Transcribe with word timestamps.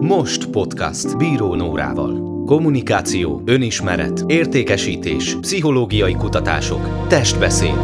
Most 0.00 0.46
podcast 0.46 1.16
Bíró 1.16 1.54
Nórával. 1.54 2.44
Kommunikáció, 2.44 3.42
önismeret, 3.44 4.24
értékesítés, 4.26 5.36
pszichológiai 5.40 6.14
kutatások, 6.14 7.06
testbeszéd. 7.08 7.78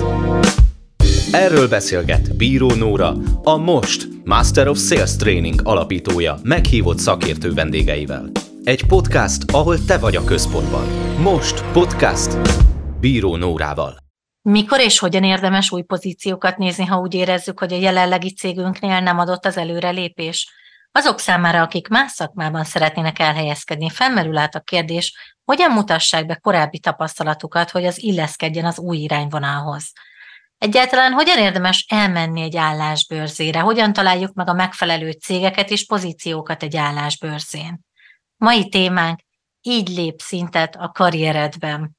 Erről 1.33 1.69
beszélget 1.69 2.37
Bíró 2.37 2.75
Nóra, 2.75 3.15
a 3.43 3.57
Most 3.57 4.09
Master 4.25 4.69
of 4.69 4.79
Sales 4.79 5.17
Training 5.17 5.61
alapítója 5.65 6.39
meghívott 6.43 6.99
szakértő 6.99 7.53
vendégeivel. 7.53 8.31
Egy 8.65 8.87
podcast, 8.87 9.51
ahol 9.51 9.85
te 9.85 9.99
vagy 9.99 10.17
a 10.17 10.25
központban. 10.25 10.87
Most 11.19 11.65
podcast 11.73 12.39
Bíró 13.01 13.37
Nórával. 13.37 13.97
Mikor 14.43 14.81
és 14.81 14.99
hogyan 14.99 15.25
érdemes 15.25 15.73
új 15.73 15.83
pozíciókat 15.83 16.59
nézni, 16.59 16.85
ha 16.85 16.99
úgy 16.99 17.15
érezzük, 17.15 17.59
hogy 17.59 17.73
a 17.73 17.77
jelenlegi 17.79 18.33
cégünknél 18.33 19.01
nem 19.01 19.19
adott 19.19 19.45
az 19.45 19.57
előrelépés? 19.57 20.61
Azok 20.93 21.19
számára, 21.19 21.63
akik 21.63 21.89
más 21.89 22.13
szakmában 22.13 22.65
szeretnének 22.65 23.19
elhelyezkedni, 23.19 23.91
felmerül 23.91 24.37
át 24.37 24.55
a 24.55 24.61
kérdés, 24.61 25.15
hogyan 25.45 25.71
mutassák 25.71 26.27
be 26.27 26.35
korábbi 26.35 26.79
tapasztalatukat, 26.79 27.71
hogy 27.71 27.85
az 27.85 28.03
illeszkedjen 28.03 28.65
az 28.65 28.79
új 28.79 28.97
irányvonalhoz. 28.97 29.93
Egyáltalán 30.59 31.13
hogyan 31.13 31.39
érdemes 31.39 31.87
elmenni 31.89 32.43
egy 32.43 32.57
állásbőrzére, 32.57 33.61
hogyan 33.61 33.93
találjuk 33.93 34.33
meg 34.35 34.49
a 34.49 34.53
megfelelő 34.53 35.11
cégeket 35.11 35.71
és 35.71 35.87
pozíciókat 35.87 36.63
egy 36.63 36.77
állásbőrzén. 36.77 37.81
Mai 38.37 38.69
témánk 38.69 39.21
így 39.61 39.89
lép 39.89 40.21
szintet 40.21 40.77
a 40.77 40.89
karrieredben 40.89 41.97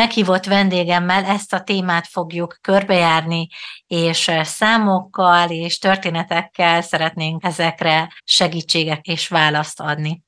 meghívott 0.00 0.44
vendégemmel 0.44 1.24
ezt 1.24 1.52
a 1.52 1.60
témát 1.60 2.06
fogjuk 2.06 2.58
körbejárni, 2.60 3.48
és 3.86 4.30
számokkal 4.42 5.50
és 5.50 5.78
történetekkel 5.78 6.82
szeretnénk 6.82 7.44
ezekre 7.44 8.12
segítséget 8.24 9.00
és 9.02 9.28
választ 9.28 9.80
adni. 9.80 10.22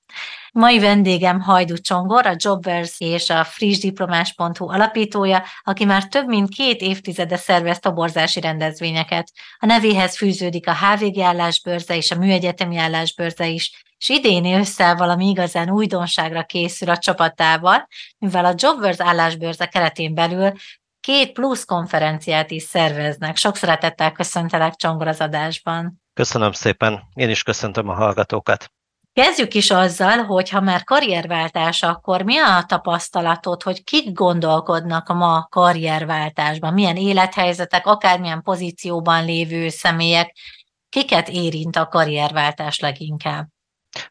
Mai 0.53 0.79
vendégem 0.79 1.41
Hajdu 1.41 1.77
Csongor, 1.77 2.27
a 2.27 2.35
Jobbers 2.37 2.95
és 2.99 3.31
a 3.31 3.45
frissdiplomás.hu 3.45 4.71
alapítója, 4.71 5.45
aki 5.63 5.85
már 5.85 6.09
több 6.09 6.27
mint 6.27 6.55
két 6.55 6.81
évtizede 6.81 7.37
szervez 7.37 7.79
toborzási 7.79 8.41
rendezvényeket. 8.41 9.33
A 9.59 9.67
nevéhez 9.67 10.17
fűződik 10.17 10.69
a 10.69 10.77
HVG 10.77 11.19
állásbörze 11.19 11.97
és 11.97 12.11
a 12.11 12.19
műegyetemi 12.19 12.77
állásbörze 12.77 13.47
is, 13.47 13.85
és 14.03 14.09
idén 14.09 14.45
ősszel 14.45 14.97
valami 14.97 15.29
igazán 15.29 15.71
újdonságra 15.71 16.43
készül 16.43 16.91
a 16.91 16.99
csapatával, 16.99 17.87
mivel 18.19 18.45
a 18.45 18.55
Jobbers 18.57 19.01
állásbörze 19.01 19.67
keretén 19.67 20.15
belül 20.15 20.53
két 21.01 21.33
plusz 21.33 21.65
konferenciát 21.65 22.51
is 22.51 22.63
szerveznek. 22.63 23.37
Sok 23.37 23.57
szeretettel 23.57 24.13
köszöntelek 24.13 24.75
Csongor 24.75 25.07
az 25.07 25.21
adásban. 25.21 26.03
Köszönöm 26.15 26.53
szépen, 26.53 27.03
én 27.15 27.31
is 27.31 27.43
köszöntöm 27.43 27.89
a 27.89 27.95
hallgatókat. 27.95 28.73
Kezdjük 29.13 29.55
is 29.55 29.71
azzal, 29.71 30.25
hogy 30.25 30.49
ha 30.49 30.61
már 30.61 30.85
karrierváltás, 30.85 31.83
akkor 31.83 32.23
mi 32.23 32.39
a 32.39 32.65
tapasztalatod, 32.67 33.63
hogy 33.63 33.85
kik 33.85 34.13
gondolkodnak 34.13 35.09
ma 35.09 35.47
karrierváltásban, 35.51 36.73
milyen 36.73 36.97
élethelyzetek, 36.97 37.87
akármilyen 37.87 38.43
pozícióban 38.43 39.25
lévő 39.25 39.69
személyek, 39.69 40.37
kiket 40.89 41.29
érint 41.29 41.77
a 41.77 41.89
karrierváltás 41.89 42.79
leginkább? 42.79 43.52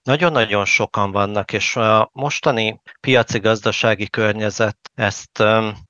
Nagyon-nagyon 0.04 0.66
sokan 0.66 1.12
vannak, 1.12 1.54
és 1.54 1.76
a 1.76 2.10
mostani 2.14 2.82
piaci 3.00 3.40
gazdasági 3.40 4.10
környezet 4.10 4.78
ezt 4.96 5.44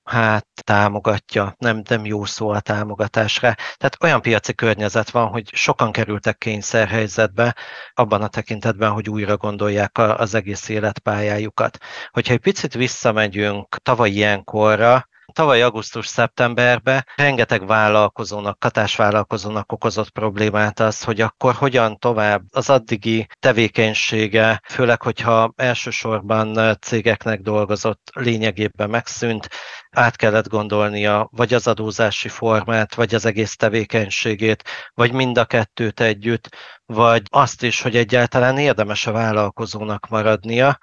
hát 0.03 0.47
támogatja, 0.63 1.55
nem, 1.57 1.81
nem 1.89 2.05
jó 2.05 2.25
szó 2.25 2.49
a 2.49 2.59
támogatásra. 2.59 3.53
Tehát 3.53 3.97
olyan 4.03 4.21
piaci 4.21 4.53
környezet 4.53 5.09
van, 5.09 5.27
hogy 5.27 5.49
sokan 5.53 5.91
kerültek 5.91 6.37
kényszerhelyzetbe 6.37 7.55
abban 7.93 8.21
a 8.21 8.27
tekintetben, 8.27 8.91
hogy 8.91 9.09
újra 9.09 9.37
gondolják 9.37 9.97
az 9.97 10.33
egész 10.33 10.69
életpályájukat. 10.69 11.77
Hogyha 12.11 12.33
egy 12.33 12.39
picit 12.39 12.73
visszamegyünk 12.73 13.75
tavaly 13.75 14.09
ilyenkorra, 14.09 15.09
Tavaly 15.33 15.61
augusztus-szeptemberben 15.61 17.05
rengeteg 17.15 17.67
vállalkozónak, 17.67 18.59
katásvállalkozónak 18.59 19.71
okozott 19.71 20.09
problémát 20.09 20.79
az, 20.79 21.03
hogy 21.03 21.21
akkor 21.21 21.53
hogyan 21.53 21.97
tovább 21.97 22.43
az 22.49 22.69
addigi 22.69 23.27
tevékenysége, 23.39 24.61
főleg, 24.69 25.01
hogyha 25.01 25.53
elsősorban 25.55 26.77
cégeknek 26.81 27.41
dolgozott, 27.41 28.09
lényegében 28.13 28.89
megszűnt, 28.89 29.49
át 29.91 30.15
kellett 30.15 30.47
gondolnia 30.47 31.29
vagy 31.31 31.53
az 31.53 31.67
adózási 31.67 32.29
formát, 32.29 32.95
vagy 32.95 33.15
az 33.15 33.25
egész 33.25 33.55
tevékenységét, 33.55 34.63
vagy 34.93 35.11
mind 35.11 35.37
a 35.37 35.45
kettőt 35.45 35.99
együtt, 35.99 36.55
vagy 36.85 37.21
azt 37.29 37.63
is, 37.63 37.81
hogy 37.81 37.95
egyáltalán 37.95 38.57
érdemes 38.57 39.07
a 39.07 39.11
vállalkozónak 39.11 40.07
maradnia, 40.09 40.79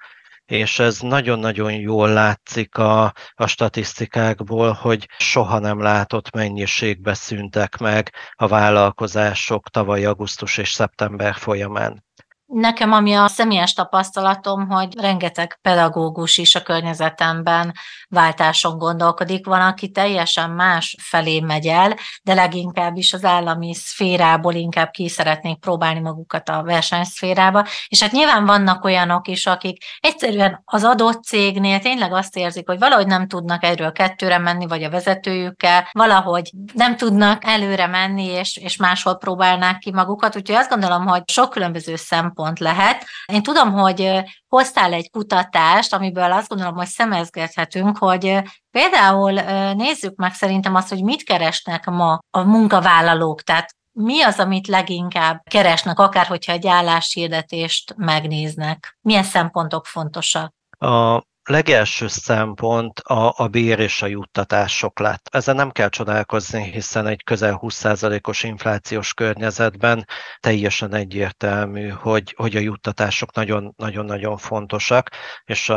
és 0.49 0.79
ez 0.79 0.99
nagyon-nagyon 0.99 1.71
jól 1.71 2.09
látszik 2.09 2.77
a, 2.77 3.13
a 3.33 3.47
statisztikákból, 3.47 4.71
hogy 4.71 5.07
soha 5.17 5.59
nem 5.59 5.81
látott 5.81 6.35
mennyiségbe 6.35 7.13
szűntek 7.13 7.77
meg 7.77 8.13
a 8.33 8.47
vállalkozások 8.47 9.69
tavaly 9.69 10.05
augusztus 10.05 10.57
és 10.57 10.71
szeptember 10.71 11.35
folyamán. 11.35 12.03
Nekem, 12.45 12.91
ami 12.91 13.13
a 13.13 13.27
személyes 13.27 13.73
tapasztalatom, 13.73 14.69
hogy 14.69 14.99
rengeteg 14.99 15.59
pedagógus 15.61 16.37
is 16.37 16.55
a 16.55 16.61
környezetemben 16.61 17.73
váltáson 18.09 18.77
gondolkodik. 18.77 19.45
Van, 19.45 19.61
aki 19.61 19.89
teljesen 19.89 20.49
más 20.49 20.95
felé 21.01 21.39
megy 21.39 21.67
el, 21.67 21.95
de 22.23 22.33
leginkább 22.33 22.97
is 22.97 23.13
az 23.13 23.23
állami 23.23 23.73
szférából 23.73 24.53
inkább 24.53 24.89
ki 24.91 25.09
szeretnék 25.09 25.59
próbálni 25.59 25.99
magukat 25.99 26.49
a 26.49 26.63
versenyszférába. 26.63 27.65
És 27.87 28.01
hát 28.01 28.11
nyilván 28.11 28.45
vannak 28.45 28.83
olyanok 28.83 29.27
is, 29.27 29.45
akik 29.45 29.83
egyszerűen 29.99 30.61
az 30.65 30.83
adott 30.83 31.23
cégnél 31.23 31.79
tényleg 31.79 32.13
azt 32.13 32.37
érzik, 32.37 32.67
hogy 32.67 32.79
valahogy 32.79 33.07
nem 33.07 33.27
tudnak 33.27 33.63
egyről 33.63 33.91
kettőre 33.91 34.37
menni, 34.37 34.67
vagy 34.67 34.83
a 34.83 34.89
vezetőjükkel, 34.89 35.89
valahogy 35.91 36.51
nem 36.73 36.97
tudnak 36.97 37.45
előre 37.45 37.87
menni, 37.87 38.25
és, 38.25 38.57
és 38.57 38.77
máshol 38.77 39.17
próbálnák 39.17 39.77
ki 39.77 39.91
magukat. 39.91 40.35
Úgyhogy 40.35 40.55
azt 40.55 40.69
gondolom, 40.69 41.07
hogy 41.07 41.21
sok 41.25 41.49
különböző 41.49 41.95
szempont 41.95 42.59
lehet. 42.59 43.05
Én 43.25 43.43
tudom, 43.43 43.71
hogy 43.71 44.23
hoztál 44.49 44.93
egy 44.93 45.09
kutatást, 45.09 45.93
amiből 45.93 46.31
azt 46.31 46.47
gondolom, 46.47 46.75
hogy 46.75 46.87
szemezgethetünk, 46.87 47.97
hogy 47.97 48.41
például 48.71 49.31
nézzük 49.73 50.15
meg 50.15 50.33
szerintem 50.33 50.75
azt, 50.75 50.89
hogy 50.89 51.03
mit 51.03 51.23
keresnek 51.23 51.85
ma 51.85 52.19
a 52.29 52.43
munkavállalók, 52.43 53.41
tehát 53.41 53.77
mi 53.91 54.21
az, 54.21 54.39
amit 54.39 54.67
leginkább 54.67 55.41
keresnek, 55.49 55.99
akár 55.99 56.25
hogyha 56.25 56.51
egy 56.51 56.67
álláshirdetést 56.67 57.93
megnéznek? 57.97 58.97
Milyen 59.01 59.23
szempontok 59.23 59.85
fontosak? 59.85 60.53
A 60.77 61.23
legelső 61.49 62.07
szempont 62.07 62.99
a, 62.99 63.33
a 63.37 63.47
bér 63.47 63.79
és 63.79 64.01
a 64.01 64.05
juttatások 64.05 64.99
lett. 64.99 65.27
Ezzel 65.31 65.55
nem 65.55 65.71
kell 65.71 65.89
csodálkozni, 65.89 66.71
hiszen 66.71 67.07
egy 67.07 67.23
közel 67.23 67.59
20%-os 67.61 68.43
inflációs 68.43 69.13
környezetben 69.13 70.05
teljesen 70.39 70.93
egyértelmű, 70.93 71.87
hogy, 71.87 72.33
hogy 72.37 72.55
a 72.55 72.59
juttatások 72.59 73.31
nagyon-nagyon 73.75 74.37
fontosak, 74.37 75.09
és 75.45 75.69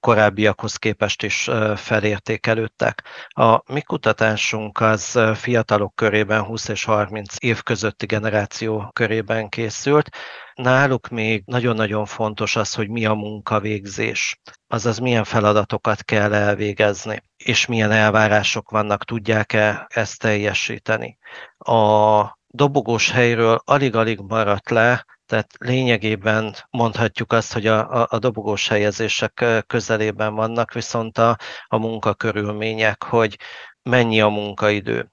korábbiakhoz 0.00 0.76
képest 0.76 1.22
is 1.22 1.50
felértékelődtek. 1.76 3.02
A 3.28 3.72
mi 3.72 3.80
kutatásunk 3.80 4.80
az 4.80 5.18
fiatalok 5.34 5.94
körében, 5.94 6.42
20 6.42 6.68
és 6.68 6.84
30 6.84 7.34
év 7.38 7.62
közötti 7.62 8.06
generáció 8.06 8.90
körében 8.92 9.48
készült. 9.48 10.08
Náluk 10.54 11.08
még 11.08 11.42
nagyon-nagyon 11.46 12.04
fontos 12.04 12.56
az, 12.56 12.74
hogy 12.74 12.88
mi 12.88 13.04
a 13.04 13.14
munkavégzés, 13.14 14.40
azaz 14.66 14.98
milyen 14.98 15.24
feladatokat 15.24 16.04
kell 16.04 16.34
elvégezni, 16.34 17.22
és 17.36 17.66
milyen 17.66 17.90
elvárások 17.90 18.70
vannak, 18.70 19.04
tudják-e 19.04 19.86
ezt 19.88 20.18
teljesíteni. 20.18 21.18
A 21.58 22.38
dobogós 22.52 23.10
helyről 23.10 23.60
alig-alig 23.64 24.20
maradt 24.20 24.70
le 24.70 25.04
tehát 25.30 25.50
lényegében 25.58 26.54
mondhatjuk 26.70 27.32
azt, 27.32 27.52
hogy 27.52 27.66
a, 27.66 28.00
a, 28.00 28.06
a 28.10 28.18
dobogós 28.18 28.68
helyezések 28.68 29.44
közelében 29.66 30.34
vannak, 30.34 30.72
viszont 30.72 31.18
a, 31.18 31.36
a 31.66 31.78
munkakörülmények, 31.78 33.02
hogy 33.02 33.38
mennyi 33.82 34.20
a 34.20 34.28
munkaidő, 34.28 35.10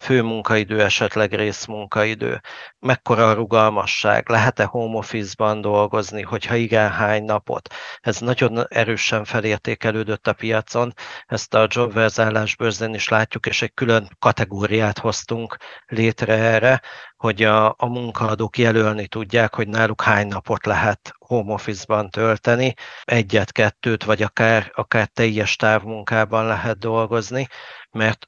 fő 0.00 0.22
munkaidő, 0.22 0.80
esetleg 0.80 1.34
részmunkaidő, 1.34 2.40
mekkora 2.78 3.28
a 3.28 3.32
rugalmasság, 3.32 4.28
lehet-e 4.28 4.64
home 4.64 4.96
office-ban 4.96 5.60
dolgozni, 5.60 6.22
hogyha 6.22 6.54
igen, 6.54 6.90
hány 6.90 7.24
napot. 7.24 7.74
Ez 8.00 8.18
nagyon 8.18 8.66
erősen 8.68 9.24
felértékelődött 9.24 10.26
a 10.26 10.32
piacon, 10.32 10.92
ezt 11.26 11.54
a 11.54 11.66
Jobvers 11.70 12.18
állásbőrzén 12.18 12.94
is 12.94 13.08
látjuk, 13.08 13.46
és 13.46 13.62
egy 13.62 13.74
külön 13.74 14.08
kategóriát 14.18 14.98
hoztunk 14.98 15.56
létre 15.86 16.34
erre, 16.34 16.80
hogy 17.16 17.42
a, 17.42 17.68
a 17.68 17.86
munkaadók 17.86 18.58
jelölni 18.58 19.06
tudják, 19.06 19.54
hogy 19.54 19.68
náluk 19.68 20.02
hány 20.02 20.26
napot 20.26 20.66
lehet 20.66 21.14
home 21.18 21.52
office-ban 21.52 22.10
tölteni, 22.10 22.74
egyet, 23.02 23.52
kettőt, 23.52 24.04
vagy 24.04 24.22
akár, 24.22 24.70
akár 24.74 25.06
teljes 25.06 25.56
távmunkában 25.56 26.46
lehet 26.46 26.78
dolgozni, 26.78 27.46
mert 27.90 28.26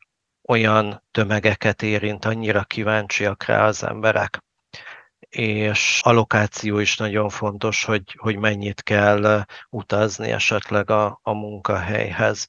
olyan 0.49 1.03
tömegeket 1.11 1.83
érint, 1.83 2.25
annyira 2.25 2.65
kíváncsiak 2.65 3.45
rá 3.45 3.67
az 3.67 3.85
emberek. 3.85 4.43
és 5.29 6.01
a 6.05 6.13
lokáció 6.13 6.79
is 6.79 6.97
nagyon 6.97 7.29
fontos, 7.29 7.85
hogy, 7.85 8.17
hogy 8.19 8.37
mennyit 8.37 8.83
kell 8.83 9.45
utazni 9.71 10.31
esetleg 10.31 10.91
a, 10.91 11.21
a 11.23 11.33
munkahelyhez. 11.33 12.49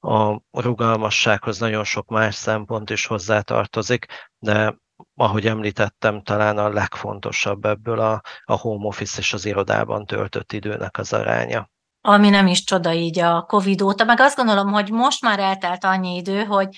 A 0.00 0.40
rugalmassághoz 0.50 1.58
nagyon 1.58 1.84
sok 1.84 2.08
más 2.08 2.34
szempont 2.34 2.90
is 2.90 3.06
hozzátartozik, 3.06 4.06
de 4.38 4.74
ahogy 5.14 5.46
említettem, 5.46 6.22
talán 6.22 6.58
a 6.58 6.68
legfontosabb 6.68 7.64
ebből 7.64 8.00
a, 8.00 8.20
a 8.44 8.58
home 8.58 8.86
office 8.86 9.18
és 9.18 9.32
az 9.32 9.44
irodában 9.44 10.06
töltött 10.06 10.52
időnek 10.52 10.98
az 10.98 11.12
aránya 11.12 11.70
ami 12.00 12.28
nem 12.28 12.46
is 12.46 12.64
csoda 12.64 12.92
így 12.92 13.18
a 13.18 13.42
Covid 13.42 13.82
óta, 13.82 14.04
meg 14.04 14.20
azt 14.20 14.36
gondolom, 14.36 14.72
hogy 14.72 14.90
most 14.90 15.22
már 15.22 15.38
eltelt 15.38 15.84
annyi 15.84 16.16
idő, 16.16 16.44
hogy 16.44 16.76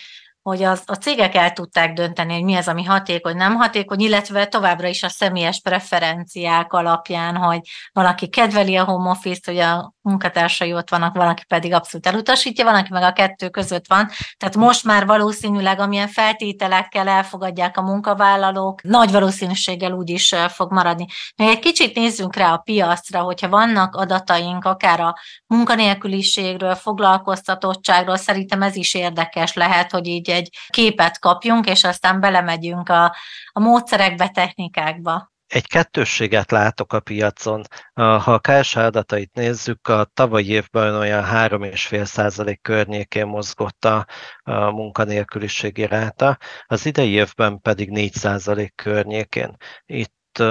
hogy 0.51 0.63
az, 0.63 0.83
a 0.87 0.95
cégek 0.95 1.35
el 1.35 1.53
tudták 1.53 1.93
dönteni, 1.93 2.33
hogy 2.33 2.43
mi 2.43 2.55
az, 2.55 2.69
ami 2.69 2.85
hatékony, 2.85 3.37
nem 3.37 3.55
hatékony, 3.55 4.01
illetve 4.01 4.47
továbbra 4.47 4.89
is 4.89 5.03
a 5.03 5.09
személyes 5.09 5.61
preferenciák 5.61 6.73
alapján, 6.73 7.37
hogy 7.37 7.61
valaki 7.93 8.29
kedveli 8.29 8.77
a 8.77 8.85
home 8.85 9.11
office-t, 9.11 9.47
hogy 9.47 9.59
a 9.59 9.95
munkatársai 10.03 10.75
ott 10.75 10.91
vannak, 10.91 11.17
valaki 11.17 11.45
pedig 11.45 11.73
abszolút 11.73 12.07
elutasítja, 12.07 12.65
valaki 12.65 12.89
meg 12.93 13.03
a 13.03 13.13
kettő 13.13 13.49
között 13.49 13.87
van. 13.89 14.09
Tehát 14.37 14.57
most 14.57 14.85
már 14.85 15.07
valószínűleg, 15.07 15.81
amilyen 15.81 16.09
feltételekkel 16.09 17.09
elfogadják 17.09 17.77
a 17.77 17.83
munkavállalók, 17.83 18.83
nagy 18.83 19.11
valószínűséggel 19.11 19.93
úgy 19.93 20.11
is 20.11 20.35
fog 20.49 20.73
maradni. 20.73 21.07
Még 21.37 21.49
egy 21.49 21.59
kicsit 21.59 21.95
nézzünk 21.95 22.37
rá 22.37 22.53
a 22.53 22.59
piacra, 22.59 23.21
hogyha 23.21 23.49
vannak 23.49 23.97
adataink 23.97 24.65
akár 24.65 25.01
a 25.01 25.17
munkanélküliségről, 25.47 26.75
foglalkoztatottságról, 26.75 28.17
szerintem 28.17 28.63
ez 28.63 28.77
is 28.77 28.95
érdekes 28.95 29.55
lehet, 29.55 29.91
hogy 29.91 30.07
így 30.07 30.31
egy 30.31 30.57
képet 30.69 31.19
kapjunk, 31.19 31.67
és 31.67 31.85
aztán 31.85 32.21
belemegyünk 32.21 32.89
a, 32.89 33.05
a 33.53 33.61
módszerekbe, 33.61 34.29
technikákba. 34.29 35.31
Egy 35.51 35.67
kettősséget 35.67 36.51
látok 36.51 36.93
a 36.93 37.01
piacon. 37.01 37.63
Ha 37.93 38.33
a 38.33 38.39
KSH 38.39 38.79
adatait 38.79 39.35
nézzük, 39.35 39.89
a 39.89 40.05
tavalyi 40.05 40.51
évben 40.51 40.95
olyan 40.95 41.25
3,5 41.25 42.05
százalék 42.05 42.61
környékén 42.63 43.27
mozgott 43.27 43.85
a, 43.85 44.07
a 44.43 44.71
munkanélküliségi 44.71 45.87
ráta, 45.87 46.39
az 46.67 46.87
idei 46.87 47.11
évben 47.11 47.61
pedig 47.61 47.91
4 47.91 48.13
százalék 48.13 48.75
környékén. 48.75 49.57
Itt 49.87 50.43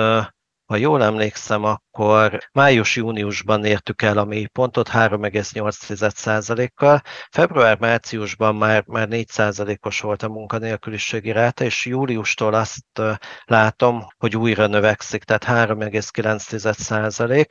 ha 0.65 0.75
jól 0.75 1.03
emlékszem, 1.03 1.63
akkor 1.99 2.39
május-júniusban 2.51 3.65
értük 3.65 4.01
el 4.01 4.17
a 4.17 4.25
mélypontot 4.25 4.89
3,8%-kal, 4.89 7.01
február-márciusban 7.31 8.55
már, 8.55 8.83
már 8.87 9.07
4%-os 9.11 10.01
volt 10.01 10.23
a 10.23 10.29
munkanélküliségi 10.29 11.31
ráta, 11.31 11.63
és 11.63 11.85
júliustól 11.85 12.53
azt 12.53 13.01
látom, 13.45 14.05
hogy 14.17 14.37
újra 14.37 14.67
növekszik, 14.67 15.23
tehát 15.23 15.69
3,9%, 15.69 17.45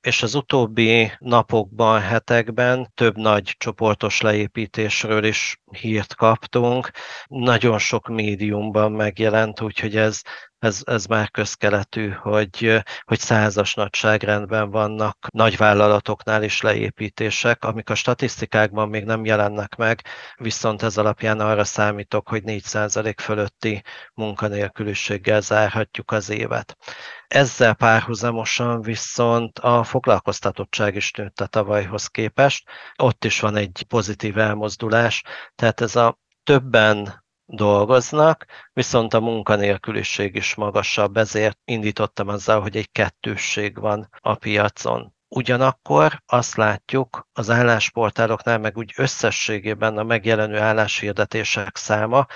és 0.00 0.22
az 0.22 0.34
utóbbi 0.34 1.12
napokban, 1.18 2.00
hetekben 2.00 2.92
több 2.94 3.16
nagy 3.16 3.54
csoportos 3.58 4.20
leépítésről 4.20 5.24
is 5.24 5.60
hírt 5.70 6.14
kaptunk. 6.14 6.90
Nagyon 7.26 7.78
sok 7.78 8.08
médiumban 8.08 8.92
megjelent, 8.92 9.60
úgyhogy 9.60 9.96
ez, 9.96 10.20
ez, 10.58 10.80
ez 10.84 11.06
már 11.06 11.30
közkeletű, 11.30 12.08
hogy, 12.08 12.82
hogy 13.04 13.18
százas 13.18 13.74
nagyságrendben 13.90 14.70
vannak 14.70 15.26
nagyvállalatoknál 15.32 16.42
is 16.42 16.60
leépítések, 16.60 17.64
amik 17.64 17.90
a 17.90 17.94
statisztikákban 17.94 18.88
még 18.88 19.04
nem 19.04 19.24
jelennek 19.24 19.76
meg, 19.76 20.02
viszont 20.36 20.82
ez 20.82 20.96
alapján 20.96 21.40
arra 21.40 21.64
számítok, 21.64 22.28
hogy 22.28 22.42
4% 22.46 23.14
fölötti 23.16 23.82
munkanélküliséggel 24.14 25.40
zárhatjuk 25.40 26.10
az 26.10 26.30
évet. 26.30 26.76
Ezzel 27.28 27.74
párhuzamosan 27.74 28.82
viszont 28.82 29.58
a 29.58 29.84
foglalkoztatottság 29.84 30.94
is 30.94 31.10
nőtt 31.10 31.40
a 31.40 31.46
tavalyhoz 31.46 32.06
képest. 32.06 32.68
Ott 32.96 33.24
is 33.24 33.40
van 33.40 33.56
egy 33.56 33.84
pozitív 33.88 34.38
elmozdulás, 34.38 35.22
tehát 35.54 35.80
ez 35.80 35.96
a 35.96 36.18
többen 36.44 37.24
dolgoznak, 37.50 38.46
viszont 38.72 39.14
a 39.14 39.20
munkanélküliség 39.20 40.34
is 40.34 40.54
magasabb, 40.54 41.16
ezért 41.16 41.58
indítottam 41.64 42.28
azzal, 42.28 42.60
hogy 42.60 42.76
egy 42.76 42.92
kettősség 42.92 43.78
van 43.78 44.08
a 44.20 44.34
piacon. 44.34 45.14
Ugyanakkor 45.28 46.22
azt 46.26 46.56
látjuk 46.56 47.28
az 47.32 47.50
állásportáloknál, 47.50 48.58
meg 48.58 48.76
úgy 48.76 48.92
összességében 48.96 49.98
a 49.98 50.02
megjelenő 50.02 50.58
álláshirdetések 50.58 51.76
száma 51.76 52.26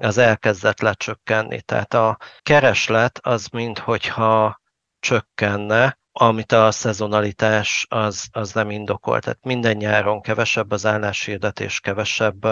az 0.00 0.18
elkezdett 0.18 0.80
lecsökkenni. 0.80 1.62
Tehát 1.62 1.94
a 1.94 2.16
kereslet 2.42 3.18
az 3.22 3.46
minthogyha 3.46 4.60
csökkenne, 5.00 5.98
amit 6.20 6.52
a 6.52 6.70
szezonalitás 6.70 7.86
az, 7.88 8.28
az 8.32 8.52
nem 8.52 8.70
indokol. 8.70 9.20
Tehát 9.20 9.44
minden 9.44 9.76
nyáron 9.76 10.20
kevesebb 10.20 10.70
az 10.70 10.86
álláshirdetés, 10.86 11.80
kevesebb 11.80 12.46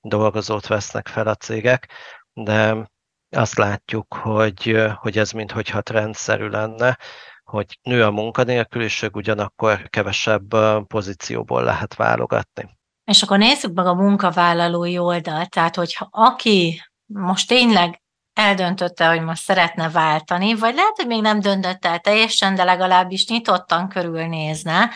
dolgozót 0.00 0.66
vesznek 0.66 1.08
fel 1.08 1.26
a 1.26 1.34
cégek, 1.34 1.88
de 2.32 2.88
azt 3.30 3.56
látjuk, 3.56 4.14
hogy, 4.14 4.76
hogy 4.94 5.18
ez 5.18 5.30
minthogyha 5.30 5.80
trendszerű 5.80 6.48
lenne, 6.48 6.98
hogy 7.44 7.78
nő 7.82 8.04
a 8.04 8.10
munkanélküliség, 8.10 9.16
ugyanakkor 9.16 9.88
kevesebb 9.88 10.48
pozícióból 10.86 11.62
lehet 11.62 11.94
válogatni. 11.94 12.78
És 13.04 13.22
akkor 13.22 13.38
nézzük 13.38 13.74
meg 13.74 13.86
a 13.86 13.94
munkavállalói 13.94 14.98
oldalt, 14.98 15.50
tehát 15.50 15.74
hogyha 15.74 16.08
aki 16.10 16.82
most 17.06 17.48
tényleg 17.48 18.02
eldöntötte, 18.34 19.06
hogy 19.06 19.20
most 19.20 19.42
szeretne 19.42 19.90
váltani, 19.90 20.54
vagy 20.54 20.74
lehet, 20.74 20.96
hogy 20.96 21.06
még 21.06 21.20
nem 21.20 21.40
döntött 21.40 21.84
el 21.84 21.98
teljesen, 21.98 22.54
de 22.54 22.64
legalábbis 22.64 23.26
nyitottan 23.26 23.88
körülnézne, 23.88 24.90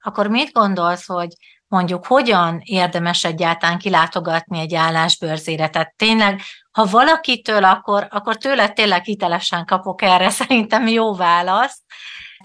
akkor 0.00 0.26
mit 0.26 0.52
gondolsz, 0.52 1.06
hogy 1.06 1.28
mondjuk 1.66 2.06
hogyan 2.06 2.60
érdemes 2.64 3.24
egyáltalán 3.24 3.78
kilátogatni 3.78 4.58
egy 4.58 4.74
állásbőrzére? 4.74 5.68
Tehát 5.68 5.94
tényleg, 5.96 6.40
ha 6.70 6.84
valakitől, 6.84 7.64
akkor, 7.64 8.06
akkor 8.10 8.36
tőle 8.36 8.68
tényleg 8.68 9.04
hitelesen 9.04 9.64
kapok 9.64 10.02
erre 10.02 10.30
szerintem 10.40 10.86
jó 10.86 11.14
választ, 11.14 11.80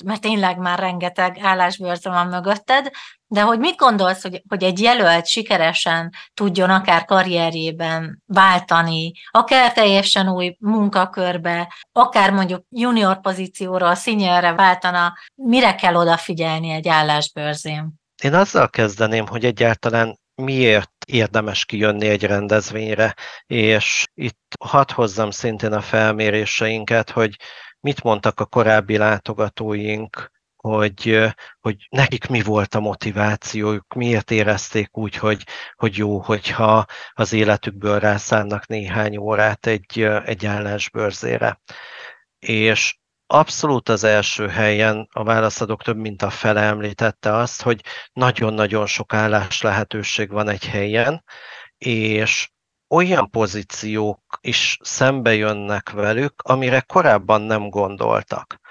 mert 0.04 0.22
tényleg 0.22 0.58
már 0.58 0.80
rengeteg 0.80 1.38
állásbőrze 1.42 2.10
van 2.10 2.28
mögötted, 2.28 2.92
de 3.36 3.42
hogy 3.42 3.60
mit 3.60 3.76
gondolsz, 3.76 4.22
hogy, 4.22 4.42
hogy 4.48 4.64
egy 4.64 4.80
jelölt 4.80 5.26
sikeresen 5.26 6.14
tudjon 6.34 6.70
akár 6.70 7.06
karrierjében 7.06 8.24
váltani, 8.26 9.12
akár 9.32 9.74
teljesen 9.74 10.30
új 10.30 10.56
munkakörbe, 10.60 11.74
akár 11.92 12.32
mondjuk 12.32 12.66
junior 12.70 13.22
pozícióra, 13.22 13.96
seniorre 13.96 14.54
váltana, 14.54 15.14
mire 15.36 15.76
kell 15.76 15.96
odafigyelni 15.96 16.70
egy 16.70 16.88
állásbőrzén? 16.88 17.94
Én 18.24 18.34
azzal 18.34 18.70
kezdeném, 18.70 19.27
hogy 19.27 19.46
egyáltalán 19.46 20.20
miért 20.36 20.92
érdemes 21.08 21.65
kijönni 21.65 22.08
egy 22.08 22.24
rendezvényre, 22.24 23.13
és 23.46 24.06
itt 24.13 24.54
hadd 24.60 24.94
hozzam 24.94 25.32
szintén 25.32 25.74
a 25.74 25.82
felméréseinket, 25.82 27.10
hogy 27.10 27.36
mit 27.80 28.04
mondtak 28.04 28.39
a 28.39 28.46
korábbi 28.46 28.98
látogatóink, 28.98 30.32
hogy, 30.65 31.34
hogy 31.60 31.88
nekik 31.89 32.27
mi 32.27 32.41
volt 32.41 32.75
a 32.75 32.79
motivációjuk, 32.79 33.93
miért 33.93 34.31
érezték 34.31 34.98
úgy, 34.98 35.15
hogy, 35.15 35.43
hogy 35.75 35.98
jó, 35.98 36.19
hogyha 36.19 36.86
az 37.13 37.34
életükből 37.34 38.00
rászánnak 38.00 38.67
néhány 38.67 39.17
órát 39.17 39.65
egy, 39.65 40.01
egy 40.25 40.45
állásbőrzére. 40.45 41.62
És 42.39 42.98
abszolút 43.27 43.89
az 43.89 44.03
első 44.03 44.48
helyen 44.48 45.07
a 45.12 45.24
válaszadók 45.24 45.84
több 45.84 45.98
mint 45.98 46.22
a 46.22 46.29
fele 46.29 46.62
említette 46.62 47.34
azt, 47.36 47.62
hogy 47.62 47.81
nagyon-nagyon 48.13 48.86
sok 48.86 49.13
állás 49.13 49.62
lehetőség 49.62 50.29
van 50.31 50.50
egy 50.50 50.65
helyen, 50.65 51.24
és 51.77 52.50
olyan 52.89 53.29
pozíciók 53.29 54.39
is 54.41 54.77
szembe 54.81 55.34
jönnek 55.34 55.89
velük, 55.89 56.41
amire 56.41 56.79
korábban 56.79 57.41
nem 57.41 57.69
gondoltak. 57.69 58.63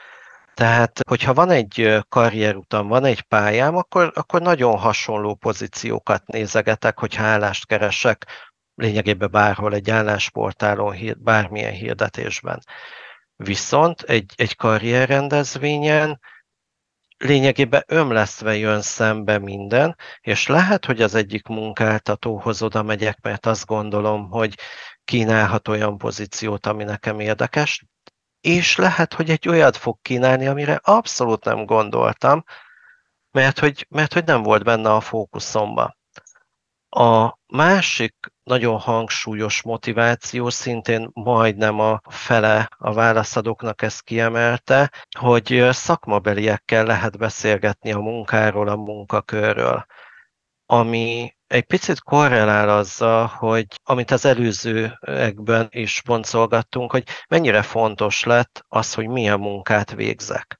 Tehát, 0.54 1.00
hogyha 1.08 1.34
van 1.34 1.50
egy 1.50 1.98
karrierutam, 2.08 2.88
van 2.88 3.04
egy 3.04 3.22
pályám, 3.22 3.76
akkor, 3.76 4.12
akkor 4.14 4.42
nagyon 4.42 4.78
hasonló 4.78 5.34
pozíciókat 5.34 6.26
nézegetek, 6.26 6.98
hogy 6.98 7.16
állást 7.16 7.66
keresek, 7.66 8.26
lényegében 8.74 9.30
bárhol 9.30 9.74
egy 9.74 9.90
állásportálon, 9.90 10.96
bármilyen 11.18 11.72
hirdetésben. 11.72 12.60
Viszont 13.36 14.00
egy, 14.00 14.32
egy 14.36 14.56
karrierrendezvényen 14.56 16.20
lényegében 17.16 17.82
ömlesztve 17.86 18.56
jön 18.56 18.80
szembe 18.80 19.38
minden, 19.38 19.96
és 20.20 20.46
lehet, 20.46 20.84
hogy 20.84 21.02
az 21.02 21.14
egyik 21.14 21.46
munkáltatóhoz 21.46 22.62
oda 22.62 22.82
megyek, 22.82 23.20
mert 23.20 23.46
azt 23.46 23.66
gondolom, 23.66 24.30
hogy 24.30 24.54
kínálhat 25.04 25.68
olyan 25.68 25.98
pozíciót, 25.98 26.66
ami 26.66 26.84
nekem 26.84 27.20
érdekes, 27.20 27.84
és 28.44 28.76
lehet, 28.76 29.14
hogy 29.14 29.30
egy 29.30 29.48
olyat 29.48 29.76
fog 29.76 29.98
kínálni, 30.02 30.46
amire 30.46 30.80
abszolút 30.82 31.44
nem 31.44 31.64
gondoltam, 31.64 32.44
mert 33.30 33.58
hogy, 33.58 33.86
mert 33.90 34.12
hogy 34.12 34.24
nem 34.24 34.42
volt 34.42 34.64
benne 34.64 34.92
a 34.92 35.00
fókuszomba. 35.00 35.96
A 36.88 37.38
másik 37.46 38.14
nagyon 38.42 38.78
hangsúlyos 38.78 39.62
motiváció, 39.62 40.48
szintén 40.48 41.10
majdnem 41.12 41.80
a 41.80 42.00
fele 42.08 42.68
a 42.78 42.92
válaszadóknak 42.92 43.82
ezt 43.82 44.02
kiemelte, 44.02 44.90
hogy 45.18 45.68
szakmabeliekkel 45.70 46.84
lehet 46.84 47.18
beszélgetni 47.18 47.92
a 47.92 47.98
munkáról, 47.98 48.68
a 48.68 48.76
munkakörről, 48.76 49.86
ami 50.66 51.36
egy 51.54 51.64
picit 51.64 52.00
korrelál 52.00 52.68
azzal, 52.68 53.26
hogy 53.26 53.66
amit 53.84 54.10
az 54.10 54.24
előzőekben 54.24 55.66
is 55.70 56.02
boncolgattunk, 56.04 56.90
hogy 56.90 57.04
mennyire 57.28 57.62
fontos 57.62 58.22
lett 58.24 58.64
az, 58.68 58.94
hogy 58.94 59.08
milyen 59.08 59.38
munkát 59.38 59.94
végzek. 59.94 60.58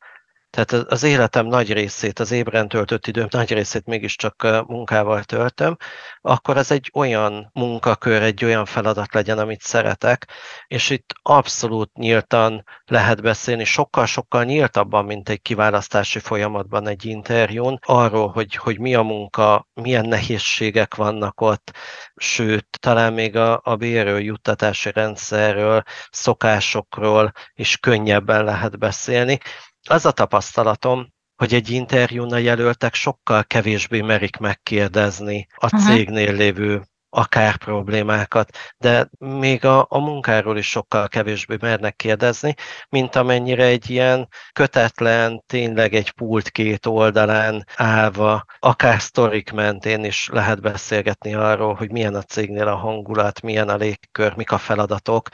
Tehát 0.54 0.72
az 0.72 1.02
életem 1.02 1.46
nagy 1.46 1.72
részét, 1.72 2.18
az 2.18 2.30
ébren 2.30 2.68
töltött 2.68 3.06
időm 3.06 3.26
nagy 3.30 3.52
részét 3.52 3.86
mégiscsak 3.86 4.64
munkával 4.66 5.22
töltöm, 5.22 5.76
akkor 6.20 6.56
ez 6.56 6.70
egy 6.70 6.90
olyan 6.94 7.50
munkakör, 7.52 8.22
egy 8.22 8.44
olyan 8.44 8.64
feladat 8.64 9.14
legyen, 9.14 9.38
amit 9.38 9.60
szeretek, 9.60 10.28
és 10.66 10.90
itt 10.90 11.14
abszolút 11.22 11.92
nyíltan 11.94 12.64
lehet 12.84 13.22
beszélni, 13.22 13.64
sokkal-sokkal 13.64 14.44
nyíltabban, 14.44 15.04
mint 15.04 15.28
egy 15.28 15.42
kiválasztási 15.42 16.18
folyamatban 16.18 16.88
egy 16.88 17.04
interjún, 17.04 17.78
arról, 17.82 18.28
hogy, 18.28 18.54
hogy 18.54 18.78
mi 18.78 18.94
a 18.94 19.02
munka, 19.02 19.68
milyen 19.74 20.08
nehézségek 20.08 20.94
vannak 20.94 21.40
ott, 21.40 21.72
sőt, 22.16 22.66
talán 22.80 23.12
még 23.12 23.36
a, 23.36 23.60
a 23.64 23.76
bérről, 23.76 24.20
juttatási 24.20 24.90
rendszerről, 24.92 25.82
szokásokról 26.10 27.32
is 27.54 27.76
könnyebben 27.76 28.44
lehet 28.44 28.78
beszélni, 28.78 29.38
az 29.88 30.06
a 30.06 30.12
tapasztalatom, 30.12 31.12
hogy 31.36 31.54
egy 31.54 31.70
interjún 31.70 32.32
a 32.32 32.36
jelöltek 32.36 32.94
sokkal 32.94 33.44
kevésbé 33.44 34.00
merik 34.00 34.36
megkérdezni 34.36 35.46
a 35.56 35.68
cégnél 35.68 36.32
lévő 36.32 36.82
akár 37.16 37.56
problémákat, 37.56 38.56
de 38.78 39.08
még 39.18 39.64
a, 39.64 39.86
a 39.88 39.98
munkáról 39.98 40.58
is 40.58 40.68
sokkal 40.68 41.08
kevésbé 41.08 41.56
mernek 41.60 41.96
kérdezni, 41.96 42.54
mint 42.88 43.16
amennyire 43.16 43.64
egy 43.64 43.90
ilyen 43.90 44.28
kötetlen, 44.52 45.42
tényleg 45.46 45.94
egy 45.94 46.10
pult 46.10 46.50
két 46.50 46.86
oldalán 46.86 47.64
állva, 47.76 48.44
akár 48.58 49.00
sztorik 49.00 49.52
mentén 49.52 50.04
is 50.04 50.28
lehet 50.32 50.60
beszélgetni 50.60 51.34
arról, 51.34 51.74
hogy 51.74 51.90
milyen 51.90 52.14
a 52.14 52.22
cégnél 52.22 52.68
a 52.68 52.76
hangulat, 52.76 53.40
milyen 53.40 53.68
a 53.68 53.76
légkör, 53.76 54.36
mik 54.36 54.50
a 54.50 54.58
feladatok, 54.58 55.28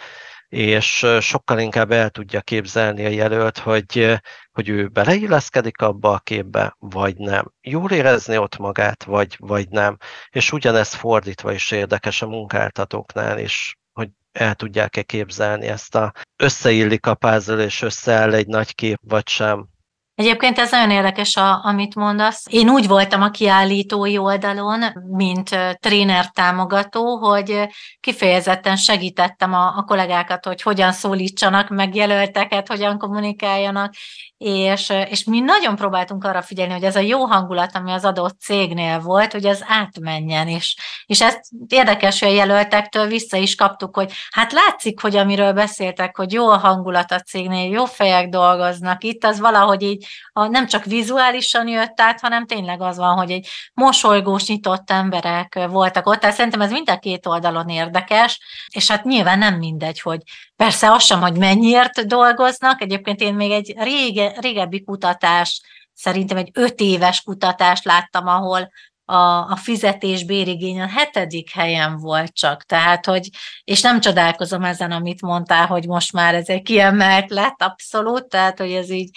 és 0.50 1.06
sokkal 1.20 1.58
inkább 1.58 1.90
el 1.90 2.10
tudja 2.10 2.40
képzelni 2.40 3.04
a 3.04 3.08
jelölt, 3.08 3.58
hogy, 3.58 4.20
hogy 4.52 4.68
ő 4.68 4.88
beleilleszkedik 4.88 5.80
abba 5.80 6.12
a 6.12 6.18
képbe, 6.18 6.76
vagy 6.78 7.16
nem. 7.16 7.52
Jól 7.60 7.90
érezni 7.90 8.36
ott 8.36 8.56
magát, 8.56 9.04
vagy, 9.04 9.36
vagy 9.38 9.68
nem. 9.68 9.96
És 10.30 10.52
ugyanezt 10.52 10.94
fordítva 10.94 11.52
is 11.52 11.70
érdekes 11.70 12.22
a 12.22 12.26
munkáltatóknál 12.26 13.38
is, 13.38 13.76
hogy 13.92 14.08
el 14.32 14.54
tudják-e 14.54 15.02
képzelni 15.02 15.66
ezt 15.66 15.94
a 15.94 16.12
összeillik 16.36 17.06
a 17.06 17.14
puzzle, 17.14 17.64
és 17.64 17.82
összeáll 17.82 18.34
egy 18.34 18.46
nagy 18.46 18.74
kép, 18.74 18.98
vagy 19.02 19.28
sem. 19.28 19.68
Egyébként 20.20 20.58
ez 20.58 20.70
nagyon 20.70 20.90
érdekes, 20.90 21.36
a, 21.36 21.64
amit 21.64 21.94
mondasz. 21.94 22.44
Én 22.48 22.68
úgy 22.68 22.88
voltam 22.88 23.22
a 23.22 23.30
kiállítói 23.30 24.18
oldalon, 24.18 24.82
mint 25.10 25.56
tréner 25.80 26.30
támogató, 26.30 27.16
hogy 27.16 27.68
kifejezetten 28.00 28.76
segítettem 28.76 29.54
a, 29.54 29.76
a 29.76 29.84
kollégákat, 29.86 30.44
hogy 30.44 30.62
hogyan 30.62 30.92
szólítsanak 30.92 31.68
meg 31.68 31.94
jelölteket, 31.94 32.68
hogyan 32.68 32.98
kommunikáljanak, 32.98 33.94
és, 34.38 34.92
és 35.08 35.24
mi 35.24 35.40
nagyon 35.40 35.76
próbáltunk 35.76 36.24
arra 36.24 36.42
figyelni, 36.42 36.72
hogy 36.72 36.84
ez 36.84 36.96
a 36.96 37.00
jó 37.00 37.24
hangulat, 37.24 37.76
ami 37.76 37.92
az 37.92 38.04
adott 38.04 38.40
cégnél 38.40 39.00
volt, 39.00 39.32
hogy 39.32 39.46
az 39.46 39.64
átmenjen, 39.68 40.48
és, 40.48 40.76
és 41.06 41.20
ezt 41.20 41.40
érdekes, 41.68 42.20
hogy 42.20 42.28
a 42.28 42.32
jelöltektől 42.34 43.06
vissza 43.06 43.36
is 43.36 43.54
kaptuk, 43.54 43.96
hogy 43.96 44.12
hát 44.30 44.52
látszik, 44.52 45.00
hogy 45.00 45.16
amiről 45.16 45.52
beszéltek, 45.52 46.16
hogy 46.16 46.32
jó 46.32 46.48
a 46.48 46.56
hangulat 46.56 47.12
a 47.12 47.20
cégnél, 47.20 47.70
jó 47.70 47.84
fejek 47.84 48.28
dolgoznak 48.28 49.04
itt, 49.04 49.24
az 49.24 49.40
valahogy 49.40 49.82
így 49.82 50.06
a, 50.32 50.46
nem 50.46 50.66
csak 50.66 50.84
vizuálisan 50.84 51.68
jött 51.68 52.00
át, 52.00 52.20
hanem 52.20 52.46
tényleg 52.46 52.80
az 52.80 52.96
van, 52.96 53.16
hogy 53.16 53.30
egy 53.30 53.48
mosolygós, 53.74 54.46
nyitott 54.46 54.90
emberek 54.90 55.66
voltak 55.70 56.06
ott, 56.06 56.20
tehát 56.20 56.36
szerintem 56.36 56.60
ez 56.60 56.70
mind 56.70 56.90
a 56.90 56.98
két 56.98 57.26
oldalon 57.26 57.68
érdekes, 57.68 58.40
és 58.74 58.88
hát 58.90 59.04
nyilván 59.04 59.38
nem 59.38 59.58
mindegy, 59.58 60.00
hogy 60.00 60.20
persze 60.56 60.92
az 60.92 61.02
sem, 61.02 61.20
hogy 61.20 61.36
mennyiért 61.36 62.06
dolgoznak, 62.06 62.80
egyébként 62.80 63.20
én 63.20 63.34
még 63.34 63.50
egy 63.50 63.74
rége, 63.78 64.34
régebbi 64.40 64.84
kutatás, 64.84 65.60
szerintem 65.94 66.36
egy 66.36 66.50
öt 66.52 66.80
éves 66.80 67.22
kutatást 67.22 67.84
láttam, 67.84 68.26
ahol 68.26 68.70
a, 69.10 69.50
a 69.50 69.56
fizetés 69.56 70.24
bérigény 70.24 70.80
a 70.80 70.86
hetedik 70.86 71.50
helyen 71.50 71.96
volt 71.96 72.34
csak, 72.34 72.62
tehát, 72.62 73.06
hogy, 73.06 73.28
és 73.64 73.80
nem 73.80 74.00
csodálkozom 74.00 74.64
ezen, 74.64 74.92
amit 74.92 75.22
mondtál, 75.22 75.66
hogy 75.66 75.86
most 75.86 76.12
már 76.12 76.34
ez 76.34 76.48
egy 76.48 76.62
kiemelt 76.62 77.30
lett 77.30 77.62
abszolút, 77.62 78.28
tehát, 78.28 78.58
hogy 78.58 78.72
ez 78.72 78.90
így 78.90 79.10